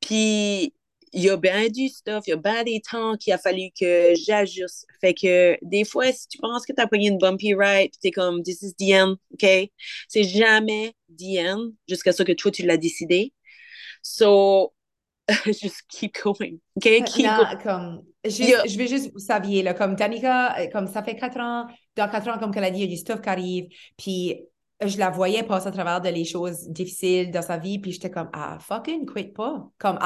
[0.00, 0.74] Puis
[1.14, 3.70] il y a bien du stuff, il y a bien des temps qu'il a fallu
[3.78, 4.86] que j'ajuste.
[5.00, 8.08] Fait que des fois, si tu penses que tu as pris une bumpy ride, tu
[8.08, 9.70] es comme, this is the end, OK?
[10.08, 13.32] C'est jamais the end jusqu'à ce que toi, tu l'as décidé.
[14.02, 14.74] So,
[15.46, 17.04] just keep going, OK?
[17.04, 21.38] Keep non, comme, je vais juste vous saviez, là, comme Danica, comme ça fait quatre
[21.38, 23.66] ans, dans quatre ans, comme qu'elle a dit, il y a du stuff qui arrive,
[23.96, 24.42] puis
[24.86, 28.10] je la voyais passer à travers de les choses difficiles dans sa vie, puis j'étais
[28.10, 29.68] comme, ah, fucking quit pas.
[29.78, 29.98] Comme,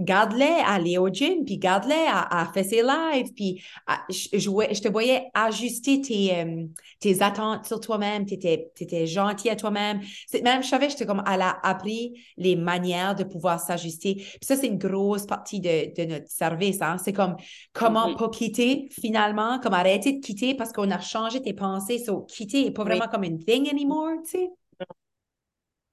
[0.00, 3.62] garde-les à aller au gym, puis garde-les à, faire ses lives, puis
[4.08, 6.64] je, je, te voyais ajuster tes, euh,
[7.00, 10.00] tes attentes sur toi-même, tu étais, gentil à toi-même.
[10.42, 14.14] Même, je savais, j'étais comme, elle a appris les manières de pouvoir s'ajuster.
[14.14, 16.80] Puis ça, c'est une grosse partie de, de notre service.
[16.82, 16.96] Hein?
[17.02, 17.36] C'est comme,
[17.72, 18.18] comment mm-hmm.
[18.18, 21.98] pas quitter finalement, comme arrêter de quitter parce qu'on a changé tes pensées.
[21.98, 24.01] So, quitter n'est pas vraiment comme une thing anymore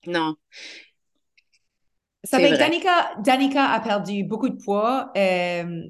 [0.08, 0.36] non.
[2.26, 5.84] Ça fait que Danica, Danica, a perdu beaucoup de poids euh,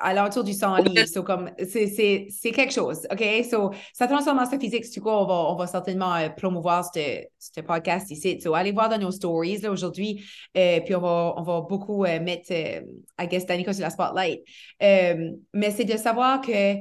[0.00, 1.20] à l'entour du 100 livres.
[1.22, 3.08] comme, c'est quelque chose.
[3.10, 3.44] OK?
[3.50, 8.08] So, sa transformation physique, du coup, on va, on va certainement euh, promouvoir ce podcast
[8.12, 8.40] ici.
[8.40, 10.24] So, allez voir dans nos stories aujourd'hui.
[10.56, 14.42] Euh, puis on va, on va beaucoup mettre, I guess, Danica sur la spotlight.
[14.80, 16.76] mais c'est de savoir que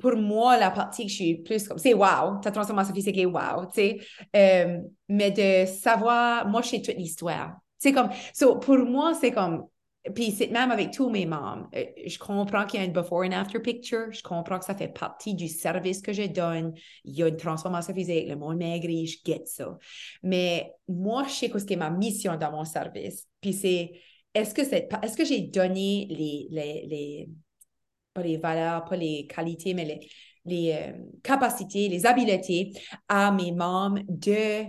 [0.00, 3.26] pour moi, la partie que je suis plus comme, c'est wow, ta transformation physique est
[3.26, 3.98] wow, tu sais.
[4.34, 7.56] Euh, mais de savoir, moi, je sais toute l'histoire.
[7.78, 8.08] C'est comme,
[8.60, 9.64] pour moi, c'est comme,
[10.14, 13.24] puis c'est même avec tous mes membres, euh, je comprends qu'il y a une before
[13.24, 17.14] and after picture, je comprends que ça fait partie du service que je donne, il
[17.14, 19.76] y a une transformation physique, le monde maigri, je get ça.
[20.22, 23.92] Mais moi, je sais que ce qui est ma mission dans mon service, puis c'est,
[24.34, 27.28] est-ce que, c'est, est-ce que j'ai donné les, les, les
[28.16, 30.08] pas les valeurs, pas les qualités, mais les,
[30.46, 32.72] les euh, capacités, les habiletés
[33.08, 34.64] à mes membres de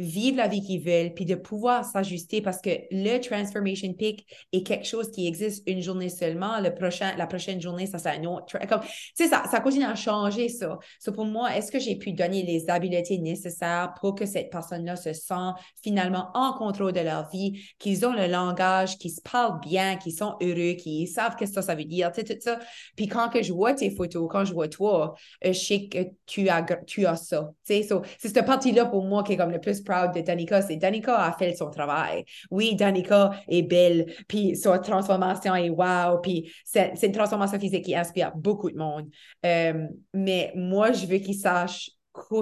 [0.00, 4.62] vivre la vie qu'ils veulent, puis de pouvoir s'ajuster parce que le Transformation Peak est
[4.62, 6.58] quelque chose qui existe une journée seulement.
[6.60, 8.58] Le prochain, la prochaine journée, ça, c'est un autre.
[8.66, 8.80] Comme,
[9.14, 10.78] ça, ça continue à changer, ça.
[10.98, 14.96] So, pour moi, est-ce que j'ai pu donner les habiletés nécessaires pour que cette personne-là
[14.96, 15.50] se sent
[15.82, 20.14] finalement en contrôle de leur vie, qu'ils ont le langage, qu'ils se parlent bien, qu'ils
[20.14, 22.58] sont heureux, qu'ils savent qu'est-ce que ça veut dire, tu sais, tout ça.
[22.96, 25.98] Puis quand que je vois tes photos, quand je vois toi, euh, je sais que
[26.24, 27.50] tu as, tu as ça.
[27.66, 29.82] Tu sais, c'est cette partie-là pour moi qui est comme le plus
[30.14, 32.24] de Danica, c'est Danica a fait son travail.
[32.50, 37.94] Oui, Danica est belle, puis sa transformation est wow, puis c'est une transformation physique qui
[37.94, 39.08] inspire beaucoup de monde.
[39.44, 41.90] Euh, mais moi, je veux qu'ils sachent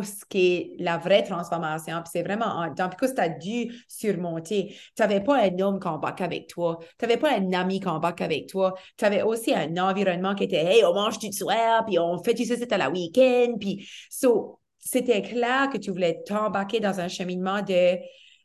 [0.02, 1.96] ce qu'est la vraie transformation.
[2.02, 2.88] Puis c'est vraiment en temps.
[2.88, 4.74] Puis que tu as dû surmonter.
[4.96, 6.78] Tu n'avais pas un homme qui embarque avec toi.
[6.98, 8.74] Tu n'avais pas un ami qui embarque avec toi.
[8.96, 12.34] Tu avais aussi un environnement qui était Hey, on mange du soir, puis on fait
[12.34, 13.56] du c'est à la week-end.
[13.58, 17.98] Puis, so, c'était clair que tu voulais t'embarquer dans un cheminement de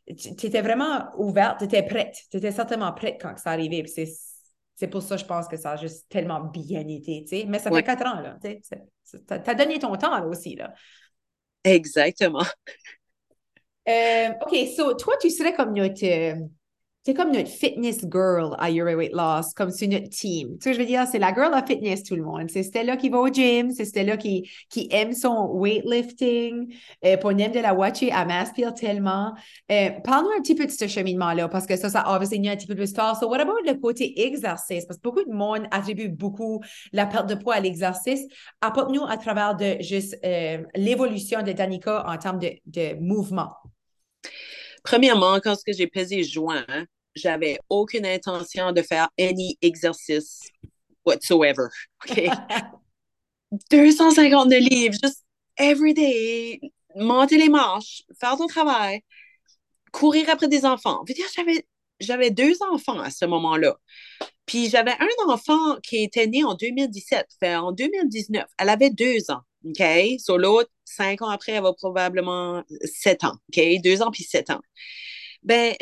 [0.06, 2.16] tu étais vraiment ouverte, tu étais prête.
[2.30, 3.84] Tu étais certainement prête quand ça arrivait.
[4.74, 7.44] C'est pour ça, je pense que ça a juste tellement bien été, tu sais.
[7.46, 8.36] Mais ça fait quatre ans, là.
[8.42, 10.74] Tu as donné ton temps, là, aussi, là.
[11.62, 12.44] Exactement.
[13.88, 16.34] Euh, OK, so, toi, tu serais comme notre, euh,
[17.04, 20.56] c'est comme notre fitness girl à Your Weight Loss, comme c'est notre team.
[20.56, 22.48] Tu sais, je veux dire, c'est la girl à fitness, tout le monde.
[22.50, 27.32] C'est Stella qui va au gym, c'est Stella qui, qui aime son weightlifting, euh, pour
[27.32, 29.34] aime de la watcher, elle m'inspire tellement.
[29.70, 32.56] Euh, Parle-nous un petit peu de ce cheminement-là, parce que ça, ça a obviously un
[32.56, 33.20] petit peu de l'histoire.
[33.20, 34.86] So, what about le côté exercice?
[34.86, 36.62] Parce que beaucoup de monde attribue beaucoup
[36.92, 38.22] la perte de poids à l'exercice.
[38.62, 43.50] Apporte-nous à travers de juste euh, l'évolution de Danica en termes de, de mouvement.
[44.82, 46.64] Premièrement, quand j'ai pesé juin,
[47.14, 50.40] j'avais aucune intention de faire any exercice
[51.04, 51.68] whatsoever.
[52.08, 52.28] OK?
[53.70, 55.24] 250 de livres, juste
[55.56, 56.60] every day,
[56.96, 59.00] monter les marches, faire ton travail,
[59.92, 61.02] courir après des enfants.
[61.06, 61.66] Je veux dire, j'avais,
[62.00, 63.76] j'avais deux enfants à ce moment-là.
[64.46, 67.26] Puis j'avais un enfant qui était né en 2017.
[67.40, 69.40] Fait en 2019, elle avait deux ans.
[69.64, 69.82] OK?
[70.18, 73.36] Sur l'autre, cinq ans après, elle va probablement sept ans.
[73.48, 73.62] OK?
[73.82, 74.60] Deux ans puis sept ans.
[75.42, 75.74] Ben,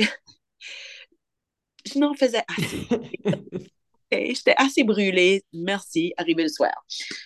[1.98, 2.86] n'en faisais assez.
[4.12, 6.72] J'étais assez brûlée, merci, arrivé le soir.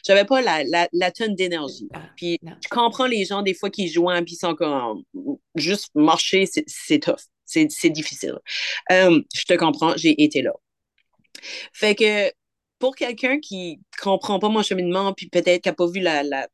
[0.07, 1.89] J'avais pas la, la, la tonne d'énergie.
[1.93, 5.03] Ah, puis je comprends les gens des fois qui jouent, puis ils sont comme
[5.57, 8.39] juste marcher, c'est tough, c'est difficile.
[8.93, 10.53] Euh, je te comprends, j'ai été là.
[11.73, 12.33] Fait que
[12.79, 16.47] pour quelqu'un qui comprend pas mon cheminement, puis peut-être qui n'a pas vu la, la,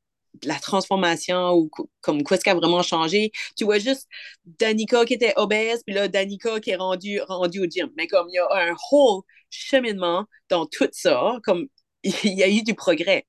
[0.44, 3.32] la transformation ou comme quoi ce qui a vraiment changé.
[3.56, 4.08] Tu vois juste
[4.44, 7.90] Danica qui était obèse, puis là, Danica qui est rendue rendu au gym.
[7.96, 11.68] Mais comme il y a un whole cheminement dans tout ça, comme
[12.04, 13.26] il y a eu du progrès.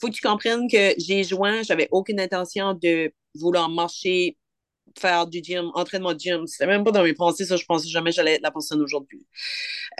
[0.00, 4.36] Faut que tu comprennes que j'ai joint, j'avais aucune intention de vouloir marcher,
[4.98, 6.46] faire du gym, entraînement de gym.
[6.46, 9.26] C'était même pas dans mes pensées, ça, je pensais jamais j'allais être la personne aujourd'hui.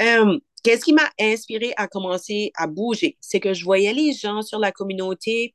[0.01, 3.17] Euh, qu'est-ce qui m'a inspiré à commencer à bouger?
[3.21, 5.55] C'est que je voyais les gens sur la communauté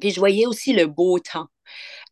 [0.00, 1.46] puis je voyais aussi le beau temps.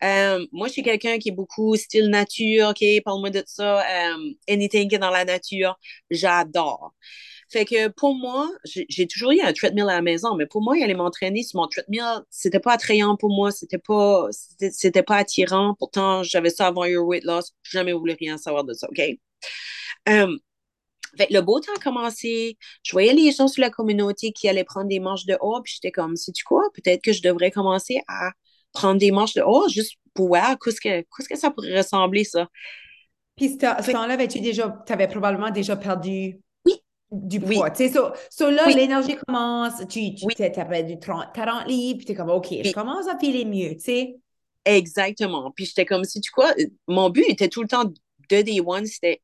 [0.03, 4.35] Euh, moi, je suis quelqu'un qui est beaucoup style nature, OK, parle-moi de ça, euh,
[4.49, 5.79] anything qui est dans la nature,
[6.11, 6.95] j'adore.
[7.53, 10.75] Fait que pour moi, j'ai toujours eu un treadmill à la maison, mais pour moi,
[10.83, 14.29] aller m'entraîner sur mon treadmill, c'était pas attrayant pour moi, c'était pas,
[14.73, 15.75] c'était pas attirant.
[15.79, 19.01] Pourtant, j'avais ça avant Your Weight Loss, jamais voulu rien savoir de ça, OK?
[20.09, 20.37] Euh,
[21.17, 22.57] fait le beau temps a commencé.
[22.83, 25.75] Je voyais les gens sur la communauté qui allaient prendre des marches de haut, puis
[25.75, 26.63] j'étais comme, sais-tu quoi?
[26.75, 28.31] Peut-être que je devrais commencer à
[28.73, 32.25] prendre des marches de haut juste pour voir qu'est-ce que, qu'est-ce que ça pourrait ressembler,
[32.25, 32.49] ça.
[33.37, 36.75] Puis, ce temps-là, déjà, tu avais probablement déjà perdu oui.
[37.11, 37.71] du poids.
[37.71, 38.01] Tu sais,
[38.31, 42.31] so, là, l'énergie commence, tu, tu as perdu 30, 40 livres, puis tu es comme,
[42.31, 44.17] OK, je commence à filer mieux, tu sais.
[44.65, 45.51] Exactement.
[45.51, 46.55] Puis j'étais comme, si tu quoi,
[46.87, 47.93] mon but était tout le temps de
[48.43, 49.21] day one, c'était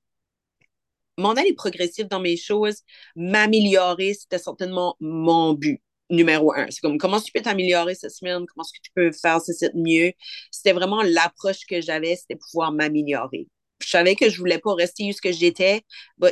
[1.21, 2.83] mon aller progressif dans mes choses,
[3.17, 6.67] m'améliorer, c'était certainement mon but numéro un.
[6.71, 9.67] C'est comme comment tu peux t'améliorer cette semaine, comment est-ce que tu peux faire ceci
[9.75, 10.13] mieux?
[10.51, 13.47] C'était vraiment l'approche que j'avais, c'était pouvoir m'améliorer.
[13.81, 15.83] Je savais que je voulais pas rester où ce que j'étais,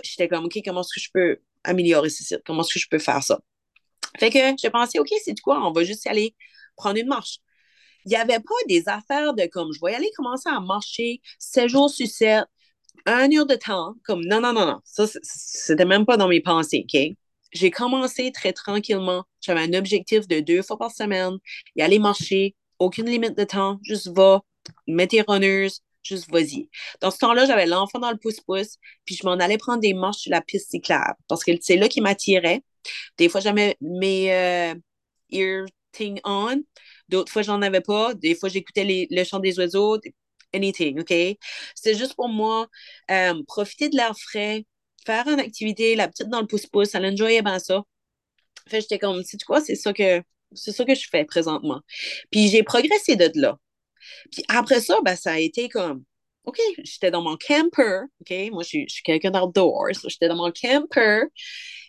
[0.02, 2.36] j'étais comme, OK, comment est-ce que je peux améliorer ceci?
[2.44, 3.40] Comment est-ce que je peux faire ça?
[4.18, 5.64] Fait que j'ai pensé, OK, c'est quoi?
[5.66, 6.34] On va juste aller
[6.76, 7.38] prendre une marche.
[8.04, 11.68] Il n'y avait pas des affaires de comme, je vais aller commencer à marcher 7
[11.68, 12.44] jours sur 7,
[13.06, 16.40] un heure de temps, comme non, non, non, non, ça, c'était même pas dans mes
[16.40, 17.00] pensées, OK?
[17.52, 19.24] J'ai commencé très tranquillement.
[19.40, 21.38] J'avais un objectif de deux fois par semaine,
[21.76, 24.42] y aller marcher, aucune limite de temps, juste va,
[24.86, 25.68] mets tes runners,
[26.02, 26.68] juste vas-y.
[27.00, 30.18] Dans ce temps-là, j'avais l'enfant dans le pouce-pouce, puis je m'en allais prendre des marches
[30.18, 32.62] sur la piste cyclable parce que c'est là qui m'attirait.
[33.18, 34.74] Des fois, j'avais mes euh,
[35.30, 36.62] ear thing on,
[37.08, 38.14] d'autres fois, j'en avais pas.
[38.14, 39.98] Des fois, j'écoutais le chant des oiseaux,
[40.54, 41.14] anything, OK?
[41.74, 42.68] C'est juste pour moi,
[43.10, 44.64] euh, profiter de l'air frais,
[45.06, 47.82] faire une activité, la petite dans le pouce-pouce, elle enjoyait bien ça.
[48.68, 51.80] Fait j'étais comme, tu quoi, c'est ça que c'est ça que je fais présentement.
[52.30, 53.58] Puis j'ai progressé de là.
[54.32, 56.04] Puis après ça, ben, ça a été comme,
[56.44, 58.50] OK, j'étais dans mon camper, OK?
[58.52, 61.24] Moi, je suis, quelqu'un d'outdoors, j'étais dans mon camper.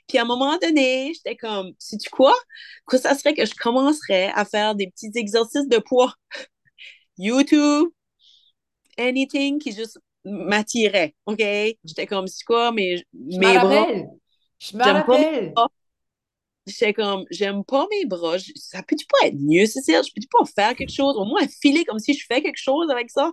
[0.07, 2.35] Puis à un moment donné, j'étais comme, sais-tu quoi?
[2.85, 6.13] Quoi ça serait que je commencerais à faire des petits exercices de poids?
[7.17, 7.89] YouTube,
[8.97, 11.39] anything qui juste m'attirait, OK?
[11.39, 13.87] J'étais comme, c'est quoi, mais mes bras...
[14.59, 15.53] Je me rappelle.
[16.67, 18.37] J'étais comme, j'aime pas mes bras.
[18.55, 20.01] Ça peut-tu pas être mieux, Cécile?
[20.05, 21.15] Je peux-tu pas faire quelque chose?
[21.17, 23.31] Au moins, filer comme si je fais quelque chose avec ça?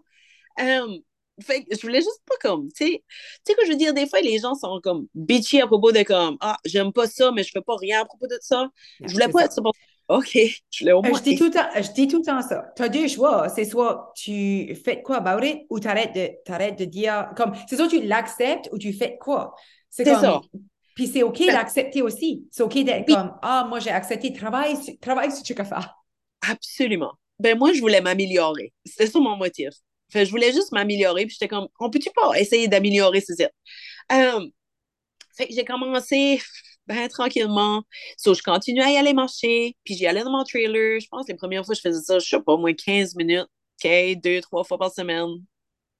[0.59, 0.99] Um,
[1.43, 3.05] fait je voulais juste pas comme, tu sais,
[3.45, 5.93] tu sais que je veux dire, des fois, les gens sont comme bitchy à propos
[5.93, 8.71] de comme, ah, j'aime pas ça, mais je fais pas rien à propos de ça.
[9.01, 9.61] je voulais pas être ça.
[10.09, 10.39] OK,
[10.71, 11.19] je l'ai au Euh, moins.
[11.19, 12.65] Je dis tout le temps, je dis tout le temps ça.
[12.77, 13.49] Tu as deux choix.
[13.49, 17.77] C'est soit tu fais quoi about it ou t'arrêtes de, t'arrêtes de dire, comme, c'est
[17.77, 19.55] soit tu l'acceptes ou tu fais quoi.
[19.91, 20.41] C'est ça.
[20.95, 22.47] puis c'est OK Ben- d'accepter aussi.
[22.53, 23.15] C'est OK d'être Oui.
[23.15, 25.95] comme, ah, moi j'ai accepté, travaille, travaille sur ce que tu faire.
[26.49, 27.13] Absolument.
[27.39, 28.73] Ben moi, je voulais m'améliorer.
[28.85, 29.71] C'était ça mon motif.
[30.11, 33.51] Fait, je voulais juste m'améliorer, puis j'étais comme, on peut-tu pas essayer d'améliorer ce site?
[34.13, 34.47] Euh,
[35.37, 36.41] fait que j'ai commencé
[36.87, 37.83] ben, tranquillement.
[38.17, 41.01] So, je continuais à y aller marcher, puis j'y allais dans mon trailer.
[41.01, 43.15] Je pense que les premières fois, je faisais ça, je sais pas, au moins 15
[43.17, 43.47] minutes,
[43.85, 43.91] OK,
[44.23, 45.29] deux, trois fois par semaine.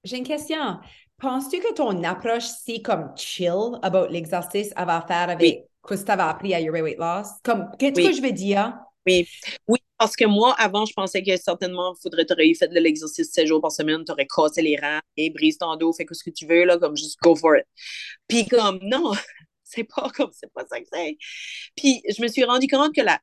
[0.03, 0.77] J'ai une question.
[1.19, 5.95] Penses-tu que ton approche, c'est comme chill about l'exercice à va faire avec Oui.
[5.97, 7.27] ce que tu avais appris à Your Weight Loss?
[7.43, 8.07] Comme, qu'est-ce Oui.
[8.09, 8.73] que je veux dire?
[9.07, 9.27] Oui.
[9.67, 12.79] Oui, parce que moi, avant, je pensais que certainement, il faudrait, t'aurais eu fait de
[12.79, 16.13] l'exercice 7 jours par semaine, t'aurais cassé les rangs et brise ton dos, fais que
[16.13, 17.65] ce que tu veux, là, comme juste go for it.
[18.27, 19.13] Puis comme, non,
[19.67, 21.17] c'est pas comme, c'est pas ça que c'est.
[21.75, 23.19] Puis je me suis rendu compte que la,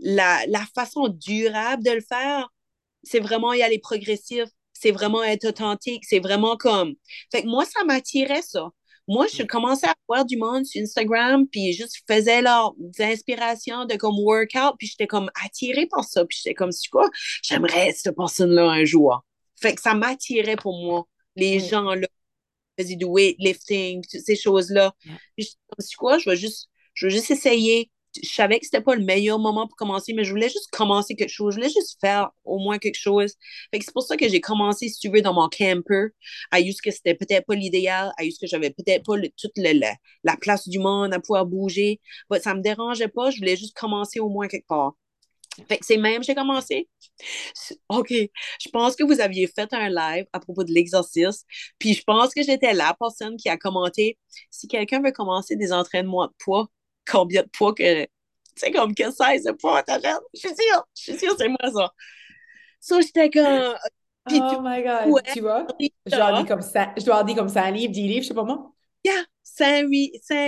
[0.00, 2.48] la, la façon durable de le faire,
[3.02, 6.94] c'est vraiment y aller progressif, c'est vraiment être authentique, c'est vraiment comme.
[7.32, 8.68] Fait que moi, ça m'attirait ça.
[9.08, 13.94] Moi, je commençais à voir du monde sur Instagram, puis juste faisais leurs inspirations de
[13.96, 17.08] comme workout, puis j'étais comme attirée par ça, puis j'étais comme, c'est quoi,
[17.42, 19.24] j'aimerais cette personne-là un jour.
[19.60, 21.04] Fait que ça m'attirait pour moi,
[21.36, 21.68] les Oui.
[21.68, 22.08] gens-là
[22.76, 24.94] qui faisaient du weightlifting, toutes ces choses-là.
[25.04, 25.18] Yeah.
[25.68, 27.90] Comme, c'est quoi, je vais juste, je vais juste essayer.
[28.22, 31.14] Je savais que c'était pas le meilleur moment pour commencer, mais je voulais juste commencer
[31.14, 31.52] quelque chose.
[31.52, 33.34] Je voulais juste faire au moins quelque chose.
[33.70, 36.06] Fait que c'est pour ça que j'ai commencé, si tu veux, dans mon camper,
[36.50, 39.52] à juste que c'était peut-être pas l'idéal, à juste que j'avais peut-être pas le- toute
[39.58, 42.00] le- la- la place du monde à pouvoir bouger.
[42.30, 44.94] Mais ça me dérangeait pas, je voulais juste commencer au moins quelque part.
[45.68, 46.88] Fait que c'est même, j'ai commencé.
[47.88, 51.44] OK, je pense que vous aviez fait un live à propos de l'exercice,
[51.78, 54.18] puis je pense que j'étais la personne qui a commenté
[54.50, 56.68] si quelqu'un veut commencer des entraînements de poids,
[57.10, 58.04] combien de poids que.
[58.04, 58.08] Tu
[58.56, 60.16] sais, comme quel size de poids t'as fait?
[60.34, 61.92] Je suis sûre, je suis sûre, c'est moi ça.
[62.80, 63.74] Ça, j'étais comme.
[64.26, 65.22] Puis oh tu- my God, ouais.
[65.32, 65.66] tu vois?
[66.06, 68.22] Je dois en dire comme ça, je dois dire comme ça un livre, 10 livres,
[68.22, 68.72] je sais pas moi.
[69.04, 69.86] Yeah, 5,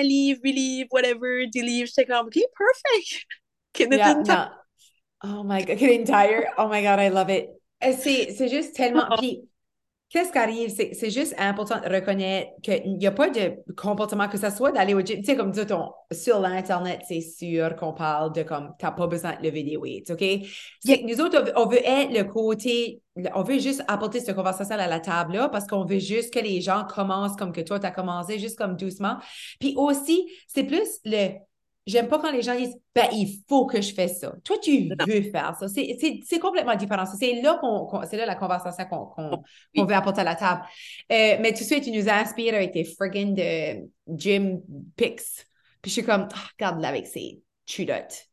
[0.03, 1.87] livres, 8 livres, whatever, 10 livres.
[1.87, 3.27] J'étais comme, OK, perfect.
[3.79, 4.59] Yeah.
[5.25, 6.49] Oh my God, Canadian Tire.
[6.59, 7.51] Oh my God, I love it.
[7.81, 9.07] C'est, c'est juste tellement.
[9.11, 9.17] Oh.
[9.19, 9.49] Puis,
[10.11, 10.71] qu'est-ce qui arrive?
[10.71, 14.95] C'est, juste important de reconnaître qu'il n'y a pas de comportement, que ce soit d'aller
[14.95, 15.19] au gym.
[15.19, 19.07] Tu sais, comme dit, ton, sur l'Internet, c'est sûr qu'on parle de comme, t'as pas
[19.07, 20.25] besoin de lever des weights, OK?
[20.85, 23.03] C'est que nous autres, on veut, on veut être le côté,
[23.35, 26.41] on veut juste apporter cette conversation à la table là parce qu'on veut juste que
[26.41, 29.17] les gens commencent comme que toi, tu as commencé, juste comme doucement.
[29.61, 31.35] Puis aussi, c'est plus le.
[31.89, 34.35] J'aime pas quand les gens disent, ben, il faut que je fasse ça.
[34.45, 35.67] Toi, tu veux faire ça.
[35.69, 37.05] C'est, complètement différent.
[37.07, 39.43] C'est là qu'on, qu'on- c'est là la conversation qu'on,
[39.85, 40.63] veut apporter à la table.
[41.11, 44.61] Euh, mais tout de suite, tu nous inspires avec tes friggin' de gym
[44.97, 45.47] pics.
[45.81, 48.27] Puis je suis comme, Ah, regarde-la avec ses culottes.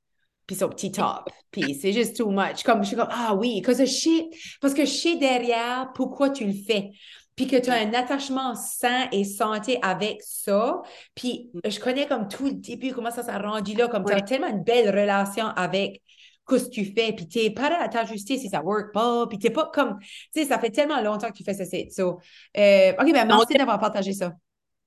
[0.45, 1.29] Puis son petit top.
[1.49, 2.63] Puis c'est juste too much.
[2.63, 4.29] Comme, je suis comme, ah oui, parce que je sais,
[4.61, 6.91] parce que je sais derrière pourquoi tu le fais.
[7.35, 10.81] Puis que tu as un attachement sain et santé avec ça.
[11.15, 13.87] Puis je connais comme tout le début, comment ça s'est rendu là.
[13.87, 16.01] Comme tu as tellement une belle relation avec
[16.49, 17.11] ce que tu fais.
[17.13, 19.27] Puis tu n'es pas à t'ajuster si ça ne work pas.
[19.27, 21.65] Puis tu n'es pas comme, tu sais, ça fait tellement longtemps que tu fais ça.
[21.65, 22.19] c'est- So,
[22.57, 24.31] euh, OK, ben merci d'avoir partagé ça.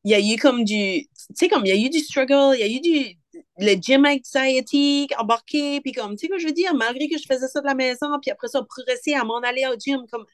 [0.05, 2.57] il y a eu comme du, tu sais, comme il y a eu du struggle,
[2.57, 3.19] il y a eu du,
[3.59, 7.25] le gym anxiety embarqué, puis comme, tu sais quoi je veux dire, malgré que je
[7.27, 10.25] faisais ça de la maison, puis après ça, progresser à m'en aller au gym, comme,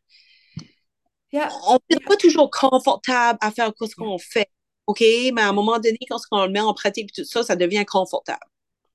[1.35, 1.51] Yeah.
[1.67, 4.49] on n'est pas toujours confortable à faire ce qu'on fait,
[4.87, 5.01] OK?
[5.01, 7.85] Mais à un moment donné, quand on le met en pratique, tout ça, ça devient
[7.85, 8.39] confortable.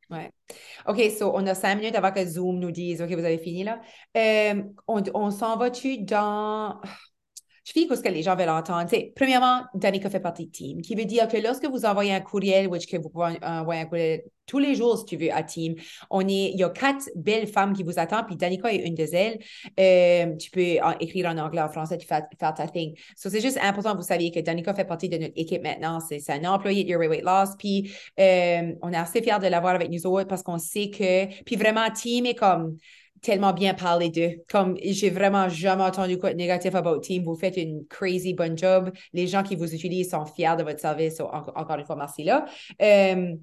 [0.10, 0.32] Ouais.
[0.88, 3.64] OK, so on a cinq minutes avant que Zoom nous dise, OK, vous avez fini
[3.64, 3.82] là.
[4.16, 6.80] Euh, on on s'en va-tu dans.
[7.70, 8.90] Je finis ce que les gens veulent entendre.
[8.90, 12.20] Sais, premièrement, Danica fait partie de Team, qui veut dire que lorsque vous envoyez un
[12.20, 15.44] courriel, which que vous pouvez envoyer un courriel tous les jours, si tu veux, à
[15.44, 15.76] Team,
[16.10, 18.96] on est, il y a quatre belles femmes qui vous attendent, puis Danica est une
[18.96, 19.38] de elles.
[19.80, 22.96] Euh, tu peux écrire en anglais, en français, tu fais faire ta thing.
[23.16, 26.00] So, c'est juste important, vous saviez que Danica fait partie de notre équipe maintenant.
[26.00, 29.48] C'est c'est un employé de Your Weight Loss, puis euh, on est assez fiers de
[29.48, 32.78] l'avoir avec nous autres parce qu'on sait que, puis vraiment, Team est comme
[33.22, 34.44] tellement bien parlé d'eux.
[34.50, 37.24] Comme j'ai vraiment jamais entendu quoi de négatif about Team.
[37.24, 38.92] Vous faites une crazy bonne job.
[39.14, 41.20] Les gens qui vous utilisent sont fiers de votre service.
[41.20, 42.46] Encore une fois, merci là.
[42.82, 43.36] Euh,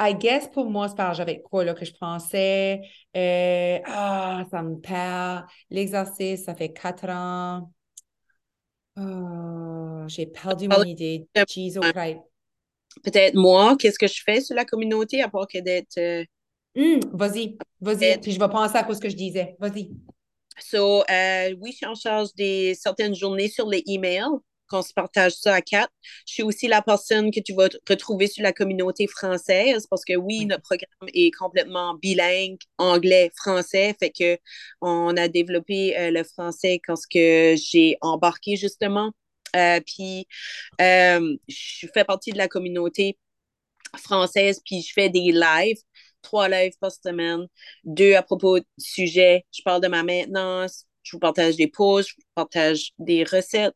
[0.00, 2.80] I guess pour moi, c'est par avec quoi là, que je pensais.
[3.16, 5.44] Euh, ah, ça me perd.
[5.70, 7.70] L'exercice, ça fait quatre ans.
[8.96, 11.26] Oh, j'ai perdu mon idée.
[13.02, 16.26] Peut-être moi, qu'est-ce que je fais sur la communauté, à part que d'être...
[16.76, 18.04] euh, Hum, vas-y, vas-y.
[18.04, 19.56] Et- Puis je vais penser à ce que je disais.
[19.58, 19.90] Vas-y.
[20.60, 24.22] So, euh, oui, je suis en charge des certaines journées sur les emails
[24.68, 25.92] qu'on se partage ça à quatre.
[26.26, 30.14] Je suis aussi la personne que tu vas retrouver sur la communauté française parce que
[30.16, 33.94] oui, notre programme est complètement bilingue, anglais, français.
[33.98, 34.38] Fait que
[34.80, 39.10] on a développé euh, le français quand que j'ai embarqué justement.
[39.56, 40.26] Euh, puis
[40.80, 43.18] euh, je fais partie de la communauté
[43.96, 45.78] française, puis je fais des lives
[46.24, 47.46] trois lives par semaine,
[47.84, 49.44] deux à propos du sujet.
[49.52, 53.74] Je parle de ma maintenance, je vous partage des posts, je vous partage des recettes.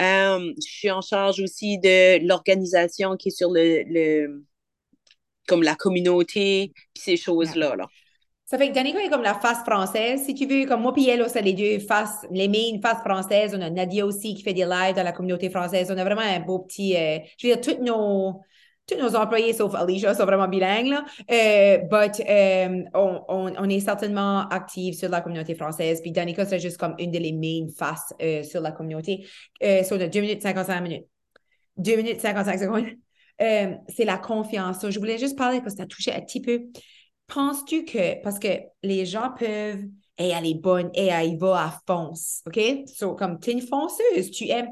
[0.00, 4.44] Euh, je suis en charge aussi de l'organisation qui est sur le,
[5.46, 7.76] comme la communauté, puis ces choses-là.
[7.76, 7.86] Là.
[8.44, 10.66] Ça fait que Danica est comme la face française, si tu veux.
[10.66, 13.54] Comme moi puis elle, c'est les deux faces, les main faces françaises.
[13.56, 15.90] On a Nadia aussi qui fait des lives dans la communauté française.
[15.90, 16.94] On a vraiment un beau petit...
[16.96, 18.42] Euh, je veux dire, toutes nos
[18.86, 20.88] tous nos employés, sauf Alicia, sont vraiment bilingues.
[20.88, 21.04] Là.
[21.30, 26.00] Euh, but euh, on, on, on, est certainement actifs sur la communauté française.
[26.02, 29.26] Puis Danica, c'est juste comme une des main faces euh, sur la communauté.
[29.62, 31.06] Euh, sur de 2 minutes 55 minutes.
[31.78, 32.86] 2 minutes 55 secondes.
[33.38, 34.88] C'est la confiance.
[34.88, 36.66] je voulais juste parler parce que as touché un petit peu.
[37.26, 38.48] Penses-tu que, parce que
[38.82, 39.82] les gens peuvent,
[40.18, 42.60] et elle est bonne, et elle va à fonce, OK?
[42.86, 44.70] So, comme tu es une fonceuse, tu aimes,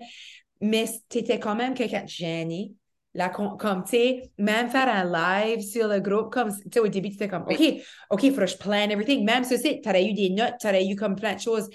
[0.61, 2.73] mais tu étais quand même quelqu'un de gêné
[3.15, 6.89] la, comme, tu sais, même faire un live sur le groupe, comme, tu sais, au
[6.89, 7.75] début, tu étais comme, OK,
[8.11, 9.25] OK, faut que je plan everything.
[9.25, 11.69] Même ceci, tu aurais eu des notes, tu aurais eu comme plein de choses.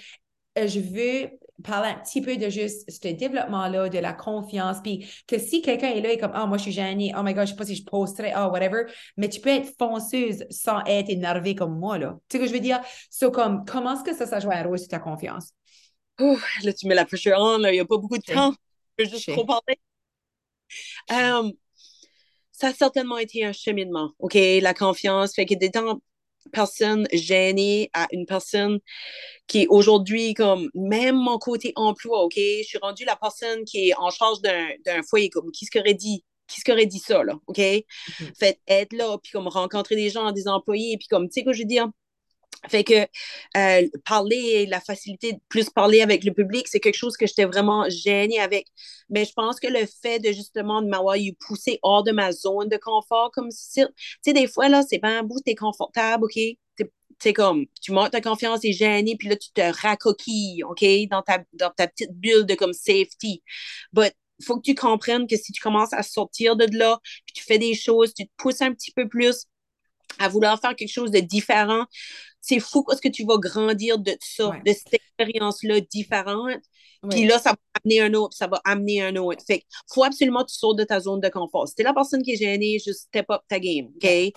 [0.58, 1.30] Euh, je veux
[1.62, 5.90] parler un petit peu de juste ce développement-là, de la confiance, puis que si quelqu'un
[5.90, 7.64] est là et comme, oh, moi, je suis gênée, oh my God, je sais pas
[7.64, 8.84] si je posterai, oh, whatever,
[9.16, 12.16] mais tu peux être fonceuse sans être énervée comme moi, là.
[12.28, 12.80] Tu sais ce que je veux dire?
[13.10, 15.52] So, comme, comment est-ce que ça, ça joue un rôle sur ta confiance?
[16.20, 18.52] Ouh, là, tu mets la pression, là, il n'y a pas beaucoup de temps.
[18.98, 19.78] Je peux juste trop parler.
[21.10, 21.52] Um,
[22.52, 24.34] ça a certainement été un cheminement, OK?
[24.34, 26.00] La confiance fait que des temps,
[26.52, 28.80] personne gênée à une personne
[29.46, 32.34] qui est aujourd'hui comme même mon côté emploi, OK?
[32.36, 35.94] Je suis rendue la personne qui est en charge d'un foyer, comme qui se aurait
[35.94, 37.58] dit qui se aurait dit ça, là, OK?
[37.58, 38.34] Mm-hmm.
[38.38, 41.52] Fait être là, puis comme rencontrer des gens, des employés, puis comme, tu sais, que
[41.52, 41.88] je veux dire,
[42.68, 43.06] fait que
[43.56, 47.44] euh, parler, la facilité de plus parler avec le public, c'est quelque chose que j'étais
[47.44, 48.66] vraiment gênée avec.
[49.10, 52.32] Mais je pense que le fait de justement de m'avoir eu poussé hors de ma
[52.32, 53.92] zone de confort, comme si, tu
[54.22, 56.38] sais, des fois, là, c'est pas un bout, t'es confortable, OK?
[57.20, 60.84] C'est comme, tu montes ta confiance, t'es gêné, puis là, tu te racoquilles, OK?
[61.10, 63.42] Dans ta, dans ta petite bulle de comme safety.
[63.92, 67.42] But faut que tu comprennes que si tu commences à sortir de là, puis tu
[67.44, 69.46] fais des choses, tu te pousses un petit peu plus
[70.18, 71.84] à vouloir faire quelque chose de différent,
[72.48, 76.62] c'est fou parce que tu vas grandir de ça, de cette expérience-là différente.
[77.10, 79.44] Puis là, ça va amener un autre, ça va amener un autre.
[79.46, 81.68] Fait faut absolument que tu sautes de ta zone de confort.
[81.68, 84.32] Si t'es la personne qui est gênée, juste step up ta game, OK?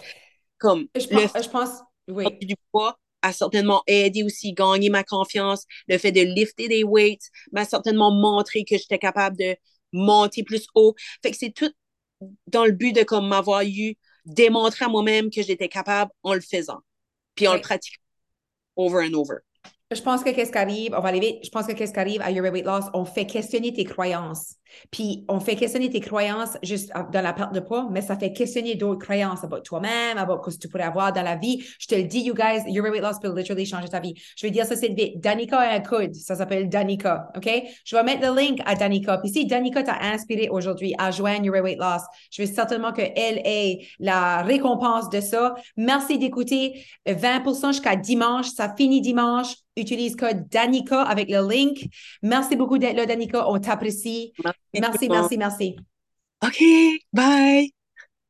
[0.57, 1.69] Comme je pense, je pense
[2.09, 2.25] oui.
[2.41, 5.65] du poids a certainement aidé aussi gagner ma confiance.
[5.87, 9.55] Le fait de lifter des weights m'a certainement montré que j'étais capable de
[9.93, 10.95] monter plus haut.
[11.23, 11.71] Fait que c'est tout
[12.47, 13.95] dans le but de comme m'avoir eu
[14.25, 16.81] démontrer à moi-même que j'étais capable en le faisant.
[17.35, 18.00] Puis on le pratique
[18.77, 19.43] over and over.
[19.91, 21.99] Je pense que qu'est-ce qui arrive, on va aller vite, je pense que qu'est-ce qui
[21.99, 24.55] arrive à Your Weight Loss, on fait questionner tes croyances.
[24.89, 28.31] Puis on fait questionner tes croyances juste dans la perte de poids, mais ça fait
[28.31, 31.61] questionner d'autres croyances about toi-même, about ce que tu pourrais avoir dans la vie.
[31.77, 34.13] Je te le dis, you guys, Your Weight Loss peut literally changer ta vie.
[34.37, 35.19] Je vais dire ça c'est vite.
[35.19, 37.49] Danica a un code, ça s'appelle Danica, OK?
[37.83, 39.17] Je vais mettre le link à Danica.
[39.17, 43.41] Puis si Danica t'a inspiré aujourd'hui à joindre Your Weight Loss, je veux certainement qu'elle
[43.43, 45.55] ait la récompense de ça.
[45.75, 46.85] Merci d'écouter.
[47.05, 48.47] 20% jusqu'à dimanche.
[48.47, 49.53] Ça finit dimanche.
[49.81, 51.87] Utilise code Danica avec le link.
[52.21, 53.49] Merci beaucoup d'être là, Danica.
[53.49, 54.33] On t'apprécie.
[54.73, 55.75] Merci, merci, merci.
[56.43, 56.63] OK,
[57.13, 57.80] bye.